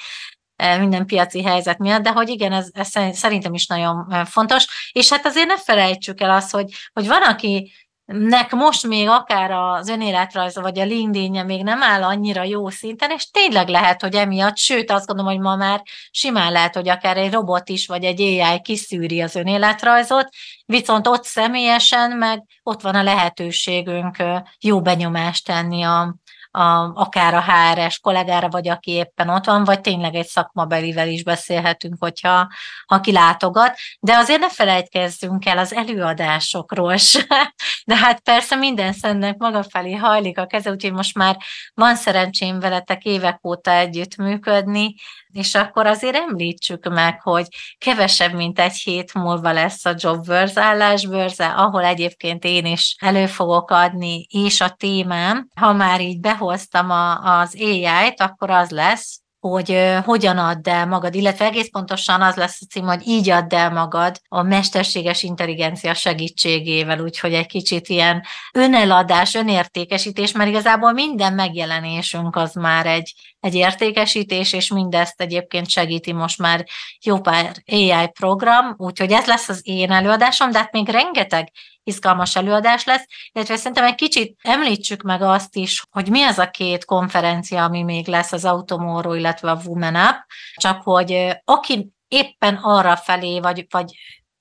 minden 0.80 1.06
piaci 1.06 1.44
helyzet 1.44 1.78
miatt, 1.78 2.02
de 2.02 2.12
hogy 2.12 2.30
igen, 2.30 2.52
ez, 2.52 2.68
ez 2.74 3.18
szerintem 3.18 3.54
is 3.54 3.68
nagyon 3.68 4.26
fontos, 4.26 4.92
és 4.92 5.10
hát 5.10 5.26
azért 5.26 5.48
ne 5.48 5.58
felejtsük 5.58 6.22
el 6.22 6.32
azt, 6.32 6.52
hogy, 6.52 6.72
hogy 6.94 7.08
van, 7.08 7.22
aki 7.22 7.72
nek 8.06 8.52
most 8.52 8.88
még 8.88 9.08
akár 9.08 9.52
az 9.52 9.90
önéletrajza 9.90 10.62
vagy 10.62 10.80
a 10.80 10.86
linkedin 10.86 11.46
még 11.46 11.64
nem 11.64 11.84
áll 11.84 12.04
annyira 12.04 12.44
jó 12.44 12.70
szinten, 12.70 13.12
és 13.12 13.30
tényleg 13.30 13.68
lehet, 13.68 14.02
hogy 14.02 14.16
emiatt, 14.16 14.58
sőt 14.58 14.92
azt 14.92 15.08
gondolom, 15.08 15.32
hogy 15.32 15.42
ma 15.42 15.56
már 15.56 15.82
simán 16.12 16.52
lehet, 16.52 16.76
hogy 16.76 16.90
akár 16.90 17.18
egy 17.18 17.32
robot 17.32 17.70
is, 17.70 17.88
vagy 17.88 18.04
egy 18.04 18.22
AI 18.22 18.62
kiszűri 18.62 19.22
az 19.22 19.36
önéletrajzot, 19.36 20.30
viszont 20.66 21.08
ott 21.08 21.24
személyesen 21.24 22.18
meg 22.18 22.44
ott 22.64 22.82
van 22.82 22.96
a 22.96 23.04
lehetőségünk 23.04 24.24
jó 24.60 24.82
benyomást 24.82 25.46
tenni 25.46 25.84
a, 25.84 26.16
a, 26.58 26.92
akár 26.94 27.34
a 27.34 27.44
HRS 27.44 28.00
kollégára, 28.00 28.50
vagy 28.50 28.68
aki 28.68 28.92
éppen 28.92 29.30
ott 29.30 29.46
van, 29.46 29.64
vagy 29.64 29.82
tényleg 29.82 30.16
egy 30.16 30.26
szakmabelivel 30.26 31.08
is 31.08 31.24
beszélhetünk, 31.24 31.96
hogyha 32.00 32.48
ha 32.86 33.00
kilátogat. 33.00 33.76
De 34.00 34.16
azért 34.16 34.40
ne 34.40 34.50
felejtkezzünk 34.50 35.46
el 35.46 35.58
az 35.58 35.74
előadásokról 35.74 36.98
se. 36.98 37.26
De 37.86 37.96
hát 37.96 38.20
persze 38.20 38.56
minden 38.56 38.94
szennek 38.94 39.38
maga 39.38 39.64
felé 39.64 39.94
hajlik 39.94 40.38
a 40.38 40.46
keze, 40.46 40.72
úgyhogy 40.72 40.94
most 40.94 41.16
már 41.16 41.38
van 41.74 41.96
szerencsém 41.96 42.60
veletek 42.60 43.04
évek 43.04 43.46
óta 43.46 43.72
együttműködni, 43.72 44.96
és 45.34 45.56
akkor 45.56 45.86
azért 45.86 46.16
említsük 46.16 46.90
meg, 46.90 47.22
hogy 47.22 47.48
kevesebb, 47.78 48.34
mint 48.34 48.60
egy 48.60 48.76
hét 48.76 49.14
múlva 49.14 49.52
lesz 49.52 49.86
a 49.86 49.96
Jobverse 49.98 50.62
állásbörze, 50.62 51.48
ahol 51.48 51.84
egyébként 51.84 52.44
én 52.44 52.66
is 52.66 52.96
elő 53.00 53.26
fogok 53.26 53.72
adni, 53.72 54.26
és 54.30 54.62
a 54.62 54.70
témám, 54.70 55.48
ha 55.56 55.74
már 55.74 56.02
így 56.02 56.20
behoztam 56.20 56.90
a, 56.90 57.40
az 57.40 57.56
AI-t, 57.60 58.22
akkor 58.22 58.50
az 58.50 58.70
lesz, 58.70 59.24
hogy 59.40 59.92
hogyan 60.06 60.38
add 60.38 60.70
el 60.70 60.88
magad, 60.88 61.16
illetve 61.16 61.46
egész 61.46 61.70
pontosan 61.72 62.22
az 62.22 62.36
lesz 62.36 62.62
a 62.62 62.66
cím, 62.66 62.86
hogy 62.86 63.08
így 63.08 63.30
add 63.30 63.56
el 63.56 63.72
magad 63.72 64.20
a 64.28 64.42
mesterséges 64.42 65.24
intelligencia 65.24 65.94
segítségével, 65.94 67.00
úgyhogy 67.00 67.34
egy 67.34 67.46
kicsit 67.46 67.88
ilyen 67.88 68.24
öneladás, 68.54 69.36
önértékesítés, 69.36 70.32
mert 70.32 70.50
igazából 70.50 70.92
minden 70.92 71.34
megjelenésünk 71.34 72.36
az 72.36 72.54
már 72.54 72.86
egy, 72.86 73.14
egy 73.44 73.56
értékesítés, 73.56 74.54
és 74.54 74.72
mindezt 74.72 75.22
egyébként 75.22 75.70
segíti 75.70 76.14
most 76.14 76.40
már 76.40 76.66
jó 77.02 77.20
pár 77.20 77.52
AI 77.66 78.08
program, 78.20 78.74
úgyhogy 78.78 79.12
ez 79.12 79.26
lesz 79.26 79.50
az 79.50 79.62
én 79.64 79.92
előadásom, 79.92 80.52
de 80.52 80.58
hát 80.58 80.72
még 80.72 80.90
rengeteg 80.90 81.52
izgalmas 81.84 82.36
előadás 82.36 82.84
lesz, 82.84 83.06
illetve 83.32 83.56
szerintem 83.56 83.86
egy 83.86 83.96
kicsit 83.96 84.40
említsük 84.42 85.02
meg 85.02 85.22
azt 85.22 85.56
is, 85.56 85.84
hogy 85.92 86.10
mi 86.10 86.24
az 86.24 86.38
a 86.38 86.50
két 86.50 86.86
konferencia, 86.86 87.64
ami 87.64 87.84
még 87.84 88.08
lesz 88.08 88.32
az 88.32 88.46
Automorrow, 88.46 89.14
illetve 89.14 89.52
a 89.52 89.62
Women 89.66 89.96
Up, 89.96 90.16
csak 90.56 90.82
hogy 90.82 91.38
aki 91.46 91.90
éppen 92.08 92.56
arra 92.56 92.96
felé, 92.96 93.40
vagy, 93.40 93.66
vagy 93.70 93.94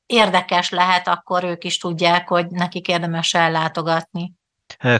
érdekes 0.06 0.71
lehet, 0.71 1.09
akkor 1.09 1.44
ők 1.44 1.64
is 1.64 1.78
tudják, 1.78 2.28
hogy 2.28 2.47
nekik 2.47 2.88
érdemes 2.88 3.35
ellátogatni. 3.35 4.32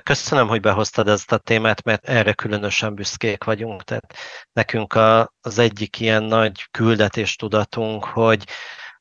Köszönöm, 0.03 0.49
hogy 0.49 0.61
behoztad 0.61 1.09
ezt 1.09 1.33
a 1.33 1.39
témát, 1.39 1.83
mert 1.83 2.09
erre 2.09 2.33
különösen 2.33 2.95
büszkék 2.95 3.45
vagyunk. 3.45 3.83
Tehát 3.83 4.15
nekünk 4.53 4.95
a, 4.95 5.33
az 5.41 5.59
egyik 5.59 6.01
ilyen 6.01 6.23
nagy 6.23 6.69
küldetéstudatunk, 6.71 8.05
hogy 8.05 8.45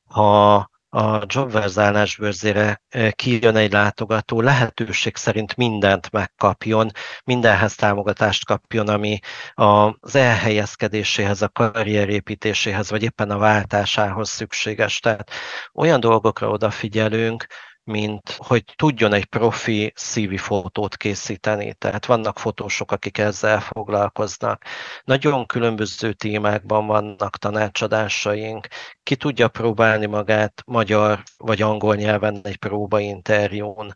ha 0.04 0.70
a 0.94 1.22
Jobverse 1.26 1.82
állásbőrzére 1.82 2.82
kijön 3.10 3.56
egy 3.56 3.72
látogató, 3.72 4.40
lehetőség 4.40 5.16
szerint 5.16 5.56
mindent 5.56 6.10
megkapjon, 6.10 6.90
mindenhez 7.24 7.74
támogatást 7.74 8.44
kapjon, 8.44 8.88
ami 8.88 9.18
az 9.54 10.14
elhelyezkedéséhez, 10.14 11.42
a 11.42 11.48
karrierépítéséhez, 11.48 12.90
vagy 12.90 13.02
éppen 13.02 13.30
a 13.30 13.38
váltásához 13.38 14.28
szükséges. 14.28 15.00
Tehát 15.00 15.30
olyan 15.74 16.00
dolgokra 16.00 16.48
odafigyelünk, 16.48 17.46
mint 17.84 18.36
hogy 18.38 18.64
tudjon 18.76 19.12
egy 19.12 19.24
profi 19.24 19.92
CV 19.96 20.34
fotót 20.34 20.96
készíteni. 20.96 21.74
Tehát 21.74 22.06
vannak 22.06 22.38
fotósok, 22.38 22.92
akik 22.92 23.18
ezzel 23.18 23.60
foglalkoznak. 23.60 24.64
Nagyon 25.04 25.46
különböző 25.46 26.12
témákban 26.12 26.86
vannak 26.86 27.36
tanácsadásaink. 27.36 28.68
Ki 29.02 29.16
tudja 29.16 29.48
próbálni 29.48 30.06
magát 30.06 30.62
magyar 30.66 31.22
vagy 31.36 31.62
angol 31.62 31.94
nyelven 31.94 32.40
egy 32.42 32.56
próbainterjún. 32.56 33.94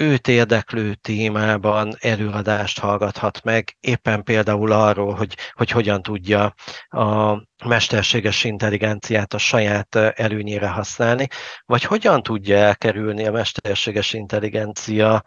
Őt 0.00 0.28
érdeklő 0.28 0.94
témában 0.94 1.94
előadást 2.00 2.78
hallgathat 2.78 3.42
meg, 3.42 3.76
éppen 3.80 4.22
például 4.22 4.72
arról, 4.72 5.14
hogy, 5.14 5.36
hogy 5.52 5.70
hogyan 5.70 6.02
tudja 6.02 6.54
a 6.88 7.36
mesterséges 7.64 8.44
intelligenciát 8.44 9.34
a 9.34 9.38
saját 9.38 9.94
előnyére 9.94 10.68
használni, 10.68 11.26
vagy 11.64 11.82
hogyan 11.82 12.22
tudja 12.22 12.56
elkerülni 12.56 13.26
a 13.26 13.32
mesterséges 13.32 14.12
intelligencia 14.12 15.22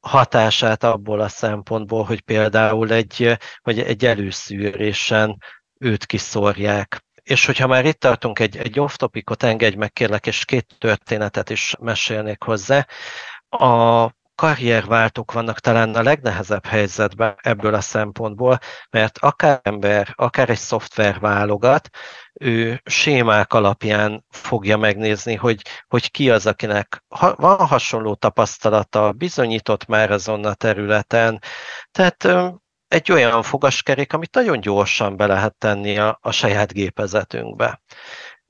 hatását 0.00 0.84
abból 0.84 1.20
a 1.20 1.28
szempontból, 1.28 2.04
hogy 2.04 2.20
például 2.20 2.92
egy, 2.92 3.38
hogy 3.62 3.78
egy 3.78 4.04
előszűrésen 4.04 5.36
őt 5.78 6.06
kiszórják. 6.06 7.04
És 7.22 7.46
hogyha 7.46 7.66
már 7.66 7.84
itt 7.84 8.00
tartunk, 8.00 8.38
egy, 8.38 8.56
egy 8.56 8.80
off-topicot 8.80 9.42
engedj 9.42 9.76
meg 9.76 9.92
kérlek, 9.92 10.26
és 10.26 10.44
két 10.44 10.74
történetet 10.78 11.50
is 11.50 11.74
mesélnék 11.80 12.42
hozzá. 12.42 12.86
A 13.58 14.10
karrierváltók 14.34 15.32
vannak 15.32 15.58
talán 15.58 15.94
a 15.94 16.02
legnehezebb 16.02 16.66
helyzetben 16.66 17.34
ebből 17.42 17.74
a 17.74 17.80
szempontból, 17.80 18.58
mert 18.90 19.18
akár 19.18 19.60
ember, 19.62 20.12
akár 20.16 20.50
egy 20.50 20.58
szoftver 20.58 21.20
válogat, 21.20 21.88
ő 22.32 22.80
sémák 22.84 23.52
alapján 23.52 24.24
fogja 24.28 24.76
megnézni, 24.76 25.34
hogy, 25.34 25.62
hogy 25.88 26.10
ki 26.10 26.30
az, 26.30 26.46
akinek 26.46 27.04
ha, 27.08 27.34
van 27.34 27.66
hasonló 27.66 28.14
tapasztalata, 28.14 29.12
bizonyított 29.12 29.86
már 29.86 30.10
azon 30.10 30.44
a 30.44 30.54
területen. 30.54 31.42
Tehát 31.90 32.28
egy 32.88 33.12
olyan 33.12 33.42
fogaskerék, 33.42 34.12
amit 34.12 34.34
nagyon 34.34 34.60
gyorsan 34.60 35.16
be 35.16 35.26
lehet 35.26 35.54
tenni 35.54 35.98
a, 35.98 36.18
a 36.20 36.30
saját 36.30 36.72
gépezetünkbe. 36.72 37.82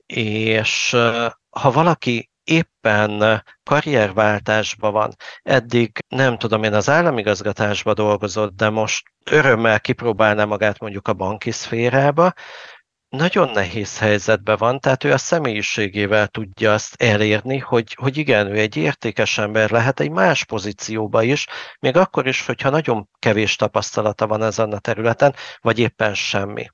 És 0.05 0.97
ha 1.49 1.71
valaki 1.71 2.31
éppen 2.43 3.43
karrierváltásban 3.63 4.93
van. 4.93 5.15
Eddig 5.41 5.91
nem 6.07 6.37
tudom, 6.37 6.63
én 6.63 6.73
az 6.73 6.89
államigazgatásban 6.89 7.93
dolgozott, 7.93 8.55
de 8.55 8.69
most 8.69 9.03
örömmel 9.23 9.79
kipróbálná 9.79 10.45
magát 10.45 10.79
mondjuk 10.79 11.07
a 11.07 11.13
banki 11.13 11.51
szférába, 11.51 12.33
nagyon 13.13 13.49
nehéz 13.49 13.97
helyzetben 13.99 14.57
van, 14.57 14.79
tehát 14.79 15.03
ő 15.03 15.11
a 15.11 15.17
személyiségével 15.17 16.27
tudja 16.27 16.73
azt 16.73 17.01
elérni, 17.01 17.57
hogy, 17.57 17.93
hogy 17.99 18.17
igen, 18.17 18.47
ő 18.47 18.57
egy 18.57 18.75
értékes 18.75 19.37
ember 19.37 19.69
lehet 19.69 19.99
egy 19.99 20.09
más 20.11 20.45
pozícióba 20.45 21.23
is, 21.23 21.47
még 21.79 21.95
akkor 21.95 22.27
is, 22.27 22.45
hogyha 22.45 22.69
nagyon 22.69 23.09
kevés 23.19 23.55
tapasztalata 23.55 24.27
van 24.27 24.43
ezen 24.43 24.71
a 24.71 24.79
területen, 24.79 25.35
vagy 25.61 25.79
éppen 25.79 26.13
semmi. 26.13 26.67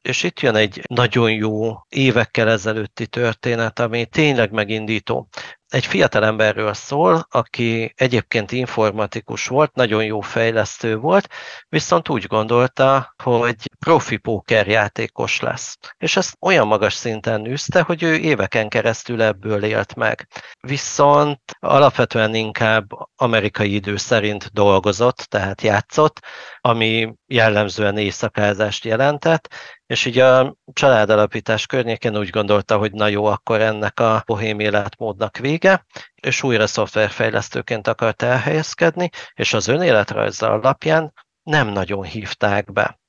És 0.00 0.22
itt 0.22 0.40
jön 0.40 0.54
egy 0.54 0.82
nagyon 0.88 1.32
jó 1.32 1.74
évekkel 1.88 2.48
ezelőtti 2.48 3.06
történet, 3.06 3.78
ami 3.78 4.06
tényleg 4.06 4.50
megindító 4.50 5.28
egy 5.70 5.86
fiatal 5.86 6.24
emberről 6.24 6.74
szól, 6.74 7.26
aki 7.30 7.92
egyébként 7.96 8.52
informatikus 8.52 9.46
volt, 9.46 9.74
nagyon 9.74 10.04
jó 10.04 10.20
fejlesztő 10.20 10.96
volt, 10.96 11.28
viszont 11.68 12.08
úgy 12.08 12.26
gondolta, 12.26 13.14
hogy 13.22 13.54
profi 13.78 14.16
pókerjátékos 14.16 15.40
lesz. 15.40 15.78
És 15.98 16.16
ezt 16.16 16.36
olyan 16.40 16.66
magas 16.66 16.94
szinten 16.94 17.46
űzte, 17.46 17.80
hogy 17.80 18.02
ő 18.02 18.14
éveken 18.16 18.68
keresztül 18.68 19.22
ebből 19.22 19.64
élt 19.64 19.94
meg. 19.94 20.26
Viszont 20.60 21.40
alapvetően 21.58 22.34
inkább 22.34 22.86
amerikai 23.16 23.74
idő 23.74 23.96
szerint 23.96 24.52
dolgozott, 24.52 25.16
tehát 25.16 25.62
játszott, 25.62 26.20
ami 26.60 27.14
jellemzően 27.26 27.96
éjszakázást 27.96 28.84
jelentett, 28.84 29.48
és 29.90 30.04
így 30.04 30.18
a 30.18 30.56
családalapítás 30.72 31.66
környékén 31.66 32.16
úgy 32.16 32.30
gondolta, 32.30 32.76
hogy 32.76 32.92
na 32.92 33.06
jó, 33.06 33.24
akkor 33.24 33.60
ennek 33.60 34.00
a 34.00 34.22
bohém 34.26 34.60
életmódnak 34.60 35.36
vége, 35.36 35.86
és 36.14 36.42
újra 36.42 36.66
szoftverfejlesztőként 36.66 37.86
akart 37.88 38.22
elhelyezkedni, 38.22 39.10
és 39.34 39.52
az 39.52 39.68
önéletrajza 39.68 40.50
alapján 40.50 41.12
nem 41.42 41.68
nagyon 41.68 42.02
hívták 42.02 42.72
be. 42.72 43.00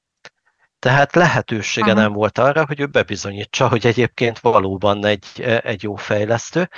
Tehát 0.79 1.15
lehetősége 1.15 1.91
Aha. 1.91 2.00
nem 2.00 2.13
volt 2.13 2.38
arra, 2.38 2.65
hogy 2.65 2.79
ő 2.79 2.85
bebizonyítsa, 2.85 3.67
hogy 3.67 3.85
egyébként 3.85 4.39
valóban 4.39 5.05
egy, 5.05 5.41
egy 5.41 5.83
jó 5.83 5.95
fejlesztő, 5.95 6.69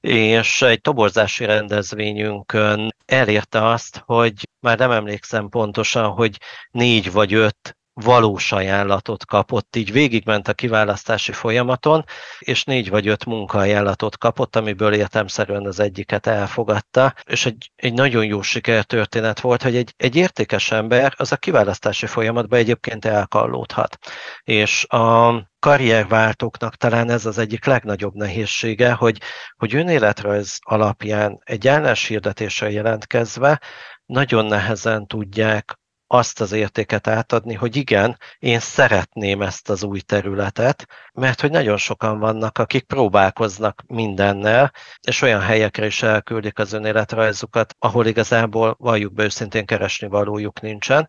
és 0.00 0.62
egy 0.62 0.80
toborzási 0.80 1.44
rendezvényünkön 1.44 2.94
elérte 3.06 3.66
azt, 3.66 4.02
hogy 4.06 4.48
már 4.60 4.78
nem 4.78 4.90
emlékszem 4.90 5.48
pontosan, 5.48 6.10
hogy 6.10 6.38
négy 6.70 7.12
vagy 7.12 7.34
öt 7.34 7.76
valós 7.94 8.52
ajánlatot 8.52 9.26
kapott, 9.26 9.76
így 9.76 9.92
végigment 9.92 10.48
a 10.48 10.52
kiválasztási 10.52 11.32
folyamaton, 11.32 12.04
és 12.38 12.64
négy 12.64 12.90
vagy 12.90 13.08
öt 13.08 13.24
munkaajánlatot 13.24 14.18
kapott, 14.18 14.56
amiből 14.56 14.94
értemszerűen 14.94 15.66
az 15.66 15.80
egyiket 15.80 16.26
elfogadta, 16.26 17.14
és 17.24 17.46
egy, 17.46 17.70
egy 17.76 17.92
nagyon 17.92 18.24
jó 18.24 18.42
sikertörténet 18.42 19.40
volt, 19.40 19.62
hogy 19.62 19.76
egy, 19.76 19.94
egy 19.96 20.16
értékes 20.16 20.70
ember 20.70 21.14
az 21.16 21.32
a 21.32 21.36
kiválasztási 21.36 22.06
folyamatban 22.06 22.58
egyébként 22.58 23.04
elkallódhat. 23.04 23.98
És 24.42 24.84
a 24.84 25.50
karrierváltóknak 25.58 26.76
talán 26.76 27.10
ez 27.10 27.26
az 27.26 27.38
egyik 27.38 27.64
legnagyobb 27.64 28.14
nehézsége, 28.14 28.92
hogy, 28.92 29.20
hogy 29.56 29.74
önéletrajz 29.74 30.58
alapján 30.60 31.38
egy 31.44 31.68
álláshirdetésre 31.68 32.70
jelentkezve 32.70 33.60
nagyon 34.06 34.44
nehezen 34.44 35.06
tudják 35.06 35.80
azt 36.12 36.40
az 36.40 36.52
értéket 36.52 37.06
átadni, 37.06 37.54
hogy 37.54 37.76
igen, 37.76 38.18
én 38.38 38.60
szeretném 38.60 39.42
ezt 39.42 39.70
az 39.70 39.82
új 39.82 40.00
területet, 40.00 40.86
mert 41.12 41.40
hogy 41.40 41.50
nagyon 41.50 41.76
sokan 41.76 42.18
vannak, 42.18 42.58
akik 42.58 42.84
próbálkoznak 42.84 43.82
mindennel, 43.86 44.72
és 45.00 45.22
olyan 45.22 45.40
helyekre 45.40 45.86
is 45.86 46.02
elküldik 46.02 46.58
az 46.58 46.72
önéletrajzukat, 46.72 47.74
ahol 47.78 48.06
igazából 48.06 48.76
valljuk 48.78 49.12
be 49.12 49.24
őszintén 49.24 49.66
keresni 49.66 50.08
valójuk 50.08 50.60
nincsen, 50.60 51.08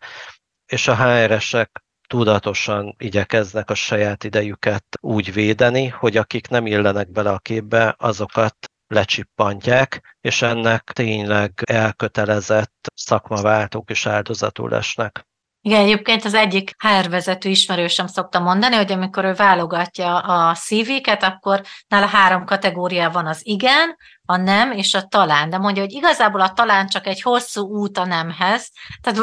és 0.65 0.87
a 0.87 0.95
HR-esek 0.95 1.83
tudatosan 2.07 2.95
igyekeznek 2.97 3.69
a 3.69 3.75
saját 3.75 4.23
idejüket 4.23 4.85
úgy 5.01 5.33
védeni, 5.33 5.87
hogy 5.87 6.17
akik 6.17 6.47
nem 6.47 6.65
illenek 6.65 7.11
bele 7.11 7.29
a 7.29 7.39
képbe, 7.39 7.95
azokat 7.97 8.72
lecsippantják, 8.93 10.17
és 10.21 10.41
ennek 10.41 10.83
tényleg 10.83 11.51
elkötelezett 11.65 12.91
szakmaváltók 12.93 13.89
is 13.89 14.05
áldozatul 14.05 14.69
lesnek. 14.69 15.25
Igen, 15.65 15.81
egyébként 15.81 16.25
az 16.25 16.33
egyik 16.33 16.75
HR 16.77 17.09
vezető 17.09 17.49
ismerősem 17.49 18.07
szokta 18.07 18.39
mondani, 18.39 18.75
hogy 18.75 18.91
amikor 18.91 19.25
ő 19.25 19.33
válogatja 19.33 20.17
a 20.17 20.53
CV-ket, 20.53 21.23
akkor 21.23 21.61
nála 21.87 22.05
három 22.05 22.45
kategória 22.45 23.09
van 23.09 23.27
az 23.27 23.39
igen, 23.43 23.95
a 24.25 24.37
nem 24.37 24.71
és 24.71 24.93
a 24.93 25.01
talán. 25.01 25.49
De 25.49 25.57
mondja, 25.57 25.81
hogy 25.81 25.91
igazából 25.91 26.41
a 26.41 26.53
talán 26.53 26.87
csak 26.87 27.07
egy 27.07 27.21
hosszú 27.21 27.67
út 27.67 27.97
a 27.97 28.05
nemhez, 28.05 28.71
tehát 29.01 29.19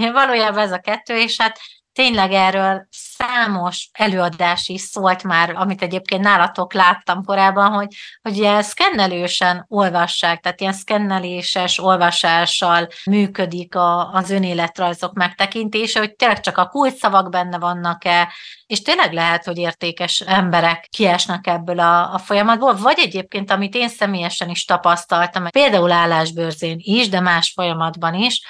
valójában 0.12 0.62
ez 0.62 0.72
a 0.72 0.78
kettő, 0.78 1.16
és 1.16 1.40
hát 1.40 1.58
tényleg 1.94 2.32
erről 2.32 2.86
számos 2.90 3.88
előadás 3.92 4.68
is 4.68 4.80
szólt 4.80 5.22
már, 5.22 5.50
amit 5.56 5.82
egyébként 5.82 6.22
nálatok 6.22 6.72
láttam 6.72 7.24
korábban, 7.24 7.72
hogy, 7.72 7.94
hogy 8.22 8.36
ilyen 8.36 8.62
szkennelősen 8.62 9.64
olvassák, 9.68 10.40
tehát 10.40 10.60
ilyen 10.60 10.72
szkenneléses 10.72 11.78
olvasással 11.78 12.88
működik 13.04 13.74
a, 13.74 14.12
az 14.12 14.30
önéletrajzok 14.30 15.12
megtekintése, 15.12 15.98
hogy 15.98 16.14
tényleg 16.14 16.40
csak 16.40 16.58
a 16.58 16.66
kulcsszavak 16.66 17.30
benne 17.30 17.58
vannak-e, 17.58 18.32
és 18.66 18.82
tényleg 18.82 19.12
lehet, 19.12 19.44
hogy 19.44 19.58
értékes 19.58 20.20
emberek 20.20 20.86
kiesnek 20.90 21.46
ebből 21.46 21.80
a, 21.80 22.14
a 22.14 22.18
folyamatból, 22.18 22.76
vagy 22.76 22.98
egyébként, 22.98 23.50
amit 23.50 23.74
én 23.74 23.88
személyesen 23.88 24.48
is 24.48 24.64
tapasztaltam, 24.64 25.50
például 25.50 25.92
állásbőrzén 25.92 26.76
is, 26.78 27.08
de 27.08 27.20
más 27.20 27.52
folyamatban 27.54 28.14
is, 28.14 28.42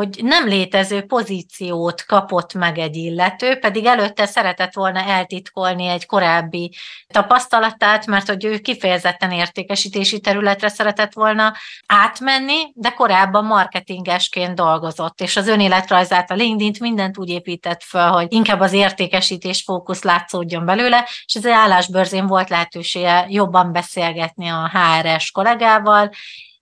hogy 0.00 0.20
nem 0.22 0.46
létező 0.46 1.02
pozíciót 1.02 2.04
kapott 2.04 2.54
meg 2.54 2.78
egy 2.78 2.96
illető, 2.96 3.58
pedig 3.58 3.84
előtte 3.84 4.26
szeretett 4.26 4.74
volna 4.74 5.00
eltitkolni 5.00 5.86
egy 5.86 6.06
korábbi 6.06 6.74
tapasztalatát, 7.08 8.06
mert 8.06 8.28
hogy 8.28 8.44
ő 8.44 8.58
kifejezetten 8.58 9.30
értékesítési 9.32 10.20
területre 10.20 10.68
szeretett 10.68 11.12
volna 11.12 11.54
átmenni, 11.86 12.72
de 12.74 12.90
korábban 12.90 13.44
marketingesként 13.44 14.54
dolgozott, 14.54 15.20
és 15.20 15.36
az 15.36 15.48
önéletrajzát, 15.48 16.30
a 16.30 16.34
LinkedIn-t 16.34 16.80
mindent 16.80 17.18
úgy 17.18 17.28
épített 17.28 17.82
fel, 17.82 18.10
hogy 18.10 18.32
inkább 18.32 18.60
az 18.60 18.72
értékesítés 18.72 19.62
fókusz 19.62 20.02
látszódjon 20.02 20.64
belőle, 20.64 21.08
és 21.24 21.34
az 21.34 21.46
állásbörzén 21.46 22.26
volt 22.26 22.48
lehetősége 22.48 23.26
jobban 23.28 23.72
beszélgetni 23.72 24.48
a 24.48 24.70
HRS 24.72 25.30
kollégával, 25.30 26.10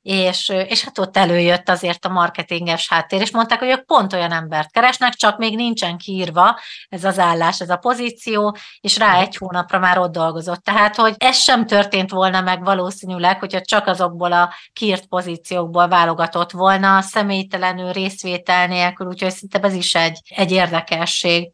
és, 0.03 0.49
és 0.49 0.85
hát 0.85 0.99
ott 0.99 1.17
előjött 1.17 1.69
azért 1.69 2.05
a 2.05 2.09
marketinges 2.09 2.89
háttér, 2.89 3.21
és 3.21 3.31
mondták, 3.31 3.59
hogy 3.59 3.69
ők 3.69 3.85
pont 3.85 4.13
olyan 4.13 4.33
embert 4.33 4.73
keresnek, 4.73 5.13
csak 5.15 5.39
még 5.39 5.57
nincsen 5.57 5.97
kiírva 5.97 6.59
ez 6.89 7.05
az 7.05 7.19
állás, 7.19 7.61
ez 7.61 7.71
a 7.71 7.77
pozíció, 7.77 8.57
és 8.81 8.99
rá 8.99 9.21
egy 9.21 9.37
hónapra 9.37 9.79
már 9.79 9.99
ott 9.99 10.13
dolgozott. 10.13 10.65
Tehát, 10.65 10.97
hogy 10.97 11.15
ez 11.19 11.37
sem 11.37 11.67
történt 11.67 12.11
volna 12.11 12.41
meg 12.41 12.65
valószínűleg, 12.65 13.39
hogyha 13.39 13.61
csak 13.61 13.87
azokból 13.87 14.33
a 14.33 14.55
kiírt 14.73 15.07
pozíciókból 15.07 15.89
válogatott 15.89 16.51
volna, 16.51 17.01
személytelenül 17.01 17.93
részvétel 17.93 18.67
nélkül, 18.67 19.07
úgyhogy 19.07 19.31
szerintem 19.31 19.65
ez 19.65 19.75
is 19.75 19.95
egy, 19.95 20.21
egy 20.29 20.51
érdekesség. 20.51 21.53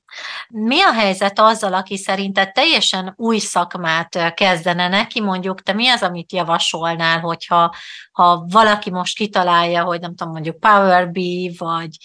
Mi 0.49 0.83
a 0.83 0.93
helyzet 0.93 1.39
azzal, 1.39 1.75
aki 1.75 1.97
szerinted 1.97 2.53
teljesen 2.53 3.15
új 3.17 3.39
szakmát 3.39 4.35
kezdene 4.35 4.89
neki, 4.89 5.21
mondjuk 5.21 5.63
te 5.63 5.73
mi 5.73 5.89
az, 5.89 6.03
amit 6.03 6.33
javasolnál, 6.33 7.21
hogyha 7.21 7.75
ha 8.13 8.45
valaki 8.49 8.91
most 8.91 9.17
kitalálja, 9.17 9.85
hogy 9.85 10.01
nem 10.01 10.15
tudom, 10.15 10.33
mondjuk 10.33 10.61
Power 10.61 11.11
BI, 11.11 11.55
vagy 11.59 11.97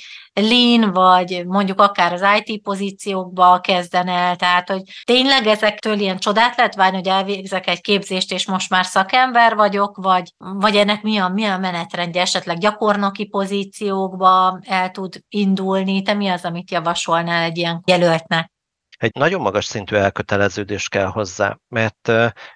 Lean, 0.41 0.91
vagy 0.91 1.43
mondjuk 1.47 1.81
akár 1.81 2.13
az 2.13 2.25
IT 2.43 2.61
pozíciókba 2.61 3.59
kezden 3.59 4.07
el, 4.07 4.35
tehát 4.35 4.69
hogy 4.69 4.81
tényleg 5.03 5.47
ezektől 5.47 5.99
ilyen 5.99 6.17
csodát 6.17 6.57
lehet 6.57 6.75
várni, 6.75 6.97
hogy 6.97 7.07
elvégzek 7.07 7.67
egy 7.67 7.81
képzést, 7.81 8.31
és 8.31 8.47
most 8.47 8.69
már 8.69 8.85
szakember 8.85 9.55
vagyok, 9.55 9.97
vagy, 9.97 10.33
vagy 10.37 10.75
ennek 10.75 11.01
mi 11.01 11.17
a, 11.17 11.27
mi 11.27 11.45
a 11.45 11.57
menetrendje, 11.57 12.21
esetleg 12.21 12.57
gyakornoki 12.57 13.25
pozíciókba 13.25 14.59
el 14.65 14.91
tud 14.91 15.23
indulni, 15.29 16.01
te 16.01 16.13
mi 16.13 16.27
az, 16.27 16.45
amit 16.45 16.71
javasolnál 16.71 17.43
egy 17.43 17.57
ilyen 17.57 17.81
jelöltnek? 17.85 18.51
egy 18.99 19.11
nagyon 19.13 19.41
magas 19.41 19.65
szintű 19.65 19.95
elköteleződés 19.95 20.87
kell 20.87 21.05
hozzá, 21.05 21.57
mert 21.67 22.11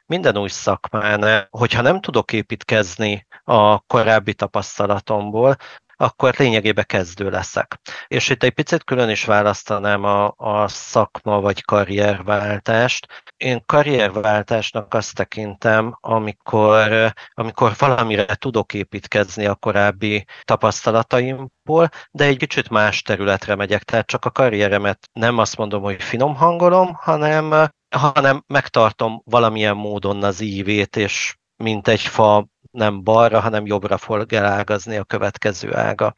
minden 0.06 0.38
új 0.38 0.48
szakmán, 0.48 1.48
hogyha 1.50 1.82
nem 1.82 2.00
tudok 2.02 2.34
építkezni 2.34 3.28
a 3.44 3.80
korábbi 3.80 4.34
tapasztalatomból, 4.34 5.56
akkor 6.04 6.34
lényegében 6.38 6.86
kezdő 6.88 7.30
leszek. 7.30 7.80
És 8.08 8.30
itt 8.30 8.44
egy 8.44 8.54
picit 8.54 8.84
külön 8.84 9.10
is 9.10 9.26
választanám 9.26 10.04
a, 10.04 10.34
a 10.38 10.68
szakma 10.68 11.42
vagy 11.42 11.64
karrierváltást. 11.64 13.08
Én 13.38 13.64
karrierváltásnak 13.66 14.94
azt 14.94 15.16
tekintem, 15.16 15.98
amikor, 16.02 17.14
amikor 17.34 17.74
valamire 17.78 18.36
tudok 18.36 18.74
építkezni 18.74 19.46
a 19.46 19.56
korábbi 19.56 20.26
tapasztalataimból, 20.44 21.90
de 22.12 22.26
egy 22.26 22.38
kicsit 22.38 22.70
más 22.70 23.02
területre 23.02 23.56
megyek. 23.56 23.84
Tehát 23.84 24.08
csak 24.08 24.26
a 24.26 24.32
karrieremet 24.32 25.10
nem 25.14 25.38
azt 25.38 25.58
mondom, 25.58 25.82
hogy 25.82 26.04
finom 26.04 26.36
hangolom, 26.36 26.94
hanem 26.94 27.72
hanem 27.96 28.44
megtartom 28.48 29.22
valamilyen 29.26 29.76
módon 29.76 30.24
az 30.24 30.40
ívét, 30.40 30.96
és 30.96 31.36
mint 31.56 31.88
egy 31.88 32.02
fa 32.02 32.48
nem 32.74 33.04
balra, 33.04 33.40
hanem 33.40 33.66
jobbra 33.66 33.98
fog 33.98 34.34
elágazni 34.34 34.98
a 34.98 35.04
következő 35.04 35.76
ága. 35.76 36.14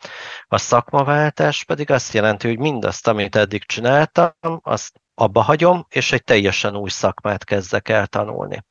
A 0.48 0.58
szakmaváltás 0.58 1.64
pedig 1.64 1.92
azt 1.92 2.14
jelenti, 2.14 2.48
hogy 2.48 2.60
mindazt, 2.60 3.08
amit 3.08 3.36
eddig 3.36 3.66
csináltam, 3.66 4.32
azt 4.62 5.02
abba 5.14 5.42
hagyom, 5.42 5.86
és 5.90 6.12
egy 6.12 6.24
teljesen 6.24 6.76
új 6.76 6.90
szakmát 6.90 7.44
kezdek 7.44 7.90
el 7.90 8.08
tanulni. 8.08 8.64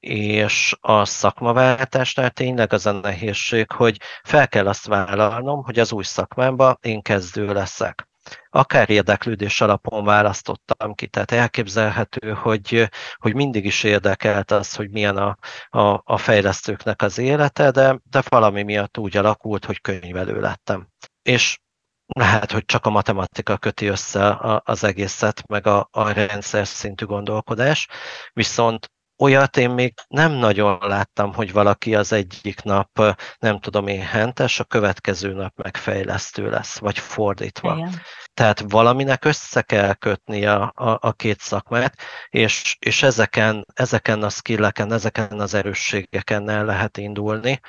És 0.00 0.76
a 0.80 1.04
szakmaváltásnál 1.04 2.30
tényleg 2.30 2.72
az 2.72 2.86
a 2.86 2.92
nehézség, 2.92 3.70
hogy 3.70 4.00
fel 4.22 4.48
kell 4.48 4.68
azt 4.68 4.86
vállalnom, 4.86 5.64
hogy 5.64 5.78
az 5.78 5.92
új 5.92 6.04
szakmámba 6.04 6.78
én 6.80 7.02
kezdő 7.02 7.52
leszek 7.52 8.09
akár 8.50 8.90
érdeklődés 8.90 9.60
alapon 9.60 10.04
választottam 10.04 10.94
ki. 10.94 11.06
Tehát 11.06 11.30
elképzelhető, 11.30 12.32
hogy, 12.32 12.88
hogy 13.16 13.34
mindig 13.34 13.64
is 13.64 13.82
érdekelt 13.82 14.50
az, 14.50 14.74
hogy 14.74 14.90
milyen 14.90 15.16
a, 15.16 15.36
a, 15.68 16.00
a 16.04 16.18
fejlesztőknek 16.18 17.02
az 17.02 17.18
élete, 17.18 17.70
de, 17.70 18.00
de 18.10 18.22
valami 18.28 18.62
miatt 18.62 18.98
úgy 18.98 19.16
alakult, 19.16 19.64
hogy 19.64 19.80
könyvelő 19.80 20.40
lettem. 20.40 20.88
És 21.22 21.58
lehet, 22.06 22.52
hogy 22.52 22.64
csak 22.64 22.86
a 22.86 22.90
matematika 22.90 23.56
köti 23.56 23.86
össze 23.86 24.38
az 24.64 24.84
egészet, 24.84 25.46
meg 25.46 25.66
a, 25.66 25.88
a 25.90 26.10
rendszer 26.10 26.66
szintű 26.66 27.04
gondolkodás, 27.04 27.88
viszont 28.32 28.90
olyat 29.20 29.56
én 29.56 29.70
még 29.70 29.94
nem 30.08 30.32
nagyon 30.32 30.78
láttam, 30.80 31.34
hogy 31.34 31.52
valaki 31.52 31.94
az 31.94 32.12
egyik 32.12 32.62
nap, 32.62 33.16
nem 33.38 33.60
tudom 33.60 33.86
én, 33.86 34.02
hentes, 34.02 34.60
a 34.60 34.64
következő 34.64 35.32
nap 35.32 35.52
megfejlesztő 35.56 36.50
lesz, 36.50 36.78
vagy 36.78 36.98
fordítva. 36.98 37.76
Igen. 37.76 38.00
Tehát 38.34 38.64
valaminek 38.68 39.24
össze 39.24 39.62
kell 39.62 39.94
kötni 39.94 40.46
a, 40.46 40.72
a, 40.74 40.98
a 41.00 41.12
két 41.12 41.40
szakmát, 41.40 41.94
és, 42.28 42.76
és 42.78 43.02
ezeken, 43.02 43.66
ezeken 43.74 44.22
a 44.22 44.28
skilleken, 44.28 44.92
ezeken 44.92 45.40
az 45.40 45.54
erősségeken 45.54 46.48
el 46.48 46.64
lehet 46.64 46.96
indulni, 46.96 47.60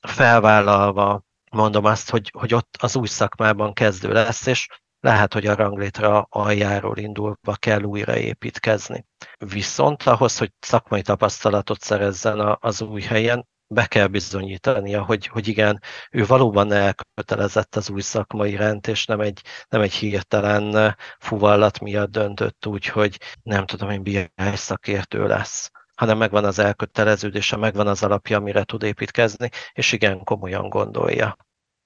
felvállalva 0.00 1.22
mondom 1.50 1.84
azt, 1.84 2.10
hogy, 2.10 2.30
hogy 2.38 2.54
ott 2.54 2.76
az 2.80 2.96
új 2.96 3.06
szakmában 3.06 3.72
kezdő 3.72 4.12
lesz, 4.12 4.46
és 4.46 4.68
lehet, 5.06 5.32
hogy 5.32 5.46
a 5.46 5.54
ranglétra 5.54 6.26
aljáról 6.30 6.96
indulva 6.96 7.54
kell 7.58 7.82
újra 7.82 8.16
építkezni. 8.16 9.04
Viszont 9.38 10.02
ahhoz, 10.02 10.38
hogy 10.38 10.52
szakmai 10.60 11.02
tapasztalatot 11.02 11.80
szerezzen 11.80 12.56
az 12.60 12.80
új 12.80 13.00
helyen, 13.00 13.46
be 13.68 13.86
kell 13.86 14.06
bizonyítania, 14.06 15.02
hogy, 15.02 15.26
hogy 15.26 15.48
igen, 15.48 15.80
ő 16.10 16.26
valóban 16.26 16.72
elkötelezett 16.72 17.76
az 17.76 17.90
új 17.90 18.00
szakmai 18.00 18.50
iránt, 18.50 18.86
és 18.86 19.06
nem 19.06 19.20
egy, 19.20 19.40
nem 19.68 19.80
egy 19.80 19.92
hirtelen 19.92 20.96
fuvallat 21.18 21.80
miatt 21.80 22.10
döntött 22.10 22.66
úgy, 22.66 22.86
hogy 22.86 23.20
nem 23.42 23.66
tudom, 23.66 23.88
hogy 23.88 24.02
BI 24.02 24.30
szakértő 24.54 25.26
lesz 25.26 25.70
hanem 25.96 26.18
megvan 26.18 26.44
az 26.44 26.58
elköteleződése, 26.58 27.56
megvan 27.56 27.86
az 27.86 28.02
alapja, 28.02 28.36
amire 28.36 28.64
tud 28.64 28.82
építkezni, 28.82 29.48
és 29.72 29.92
igen, 29.92 30.24
komolyan 30.24 30.68
gondolja. 30.68 31.36